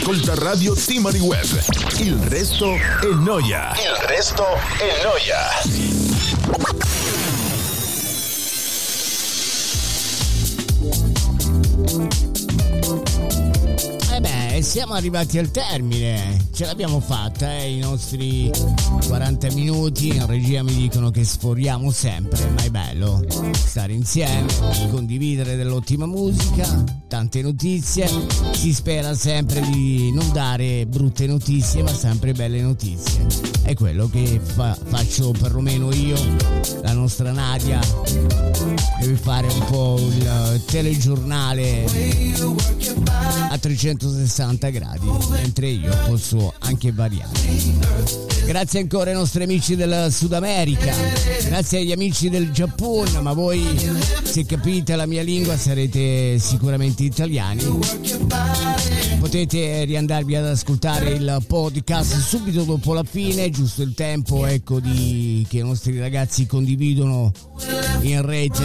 Ascolta 0.00 0.34
Radio 0.34 0.72
Timari 0.74 1.18
Web. 1.18 1.44
Il 1.98 2.16
resto 2.30 2.72
è 2.72 3.14
noia. 3.18 3.72
Il 3.72 4.06
resto 4.06 4.44
è 4.78 5.02
noia. 5.04 5.60
E 14.10 14.20
beh, 14.20 14.62
siamo 14.62 14.94
arrivati 14.94 15.36
al 15.36 15.50
termine, 15.50 16.46
ce 16.54 16.64
l'abbiamo 16.64 17.00
fatta, 17.00 17.58
eh, 17.58 17.74
i 17.74 17.78
nostri 17.80 18.50
40 19.06 19.52
minuti, 19.52 20.08
in 20.08 20.26
regia 20.26 20.62
mi 20.62 20.74
dicono 20.74 21.10
che 21.10 21.24
sforiamo 21.24 21.90
sempre, 21.90 22.48
ma 22.48 22.62
è 22.62 22.70
bello 22.70 23.22
stare 23.52 23.92
insieme, 23.92 24.46
condividere 24.90 25.56
dell'ottima 25.56 26.06
musica, 26.06 26.99
tante 27.10 27.42
notizie, 27.42 28.08
si 28.52 28.72
spera 28.72 29.14
sempre 29.14 29.60
di 29.62 30.12
non 30.12 30.30
dare 30.30 30.86
brutte 30.86 31.26
notizie, 31.26 31.82
ma 31.82 31.92
sempre 31.92 32.32
belle 32.34 32.60
notizie. 32.60 33.26
È 33.62 33.74
quello 33.74 34.08
che 34.08 34.40
fa- 34.40 34.78
faccio 34.80 35.32
perlomeno 35.32 35.92
io, 35.92 36.16
la 36.82 36.92
nostra 36.92 37.32
Nadia 37.32 37.80
deve 39.00 39.16
fare 39.16 39.48
un 39.48 39.64
po' 39.64 39.98
il 39.98 40.62
telegiornale 40.66 41.84
a 43.50 43.58
360 43.58 44.68
gradi, 44.68 45.10
mentre 45.30 45.66
io 45.66 45.90
posso 46.06 46.54
anche 46.60 46.92
variare. 46.92 48.28
Grazie 48.46 48.80
ancora 48.80 49.10
ai 49.10 49.16
nostri 49.16 49.42
amici 49.42 49.76
del 49.76 50.08
Sud 50.12 50.32
America, 50.32 50.92
grazie 51.44 51.80
agli 51.80 51.92
amici 51.92 52.28
del 52.28 52.50
Giappone, 52.50 53.20
ma 53.20 53.32
voi 53.32 53.64
se 54.22 54.44
capite 54.44 54.96
la 54.96 55.06
mia 55.06 55.22
lingua 55.22 55.56
sarete 55.56 56.38
sicuramente 56.38 56.99
italiani. 57.04 57.62
Potete 59.18 59.84
riandarvi 59.84 60.34
ad 60.34 60.46
ascoltare 60.46 61.10
il 61.10 61.44
podcast 61.46 62.18
subito 62.18 62.62
dopo 62.62 62.94
la 62.94 63.04
fine, 63.04 63.50
giusto 63.50 63.82
il 63.82 63.94
tempo 63.94 64.46
ecco, 64.46 64.80
di, 64.80 65.46
che 65.48 65.58
i 65.58 65.62
nostri 65.62 65.98
ragazzi 65.98 66.46
condividono 66.46 67.32
in 68.02 68.24
rete 68.24 68.64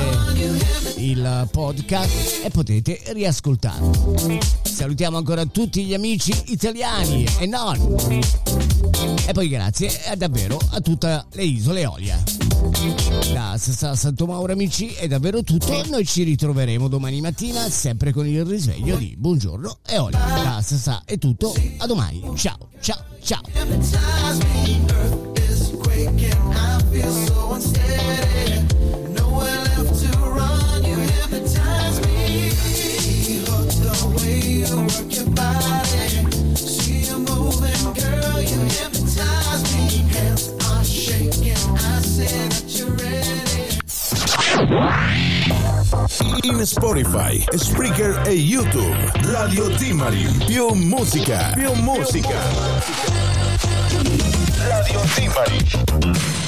il 0.97 1.47
podcast 1.51 2.41
e 2.43 2.49
potete 2.49 3.01
riascoltarlo. 3.07 4.15
Salutiamo 4.63 5.17
ancora 5.17 5.45
tutti 5.45 5.83
gli 5.85 5.93
amici 5.93 6.33
italiani 6.47 7.25
e 7.39 7.45
non. 7.45 8.23
E 9.27 9.33
poi 9.33 9.49
grazie 9.49 9.89
eh, 10.11 10.15
davvero 10.15 10.59
a 10.71 10.79
tutte 10.79 11.25
le 11.31 11.43
isole 11.43 11.81
Eolie. 11.81 12.23
Da 13.33 13.57
Santo 13.57 14.25
Mauro 14.25 14.53
amici 14.53 14.93
è 14.93 15.07
davvero 15.07 15.43
tutto, 15.43 15.83
noi 15.89 16.05
ci 16.05 16.23
ritroveremo 16.23 16.87
domani 16.87 17.21
mattina 17.21 17.69
sempre 17.69 18.11
con 18.11 18.27
il 18.27 18.45
risveglio 18.45 18.95
di 18.97 19.15
Buongiorno 19.17 19.79
Eolia. 19.85 20.17
Da 20.17 20.61
Sassà 20.61 21.01
è 21.05 21.17
tutto, 21.17 21.53
a 21.77 21.85
domani, 21.85 22.21
ciao 22.35 22.69
ciao 22.79 23.03
ciao. 23.21 23.41
In 46.43 46.65
Spotify, 46.65 47.43
Spreaker 47.55 48.21
e 48.25 48.31
YouTube. 48.31 49.11
Radio 49.23 49.69
Timari. 49.75 50.25
Più 50.45 50.69
musica. 50.69 51.51
Più 51.53 51.71
musica. 51.73 52.39
Radio 54.67 55.01
Timari. 55.13 56.44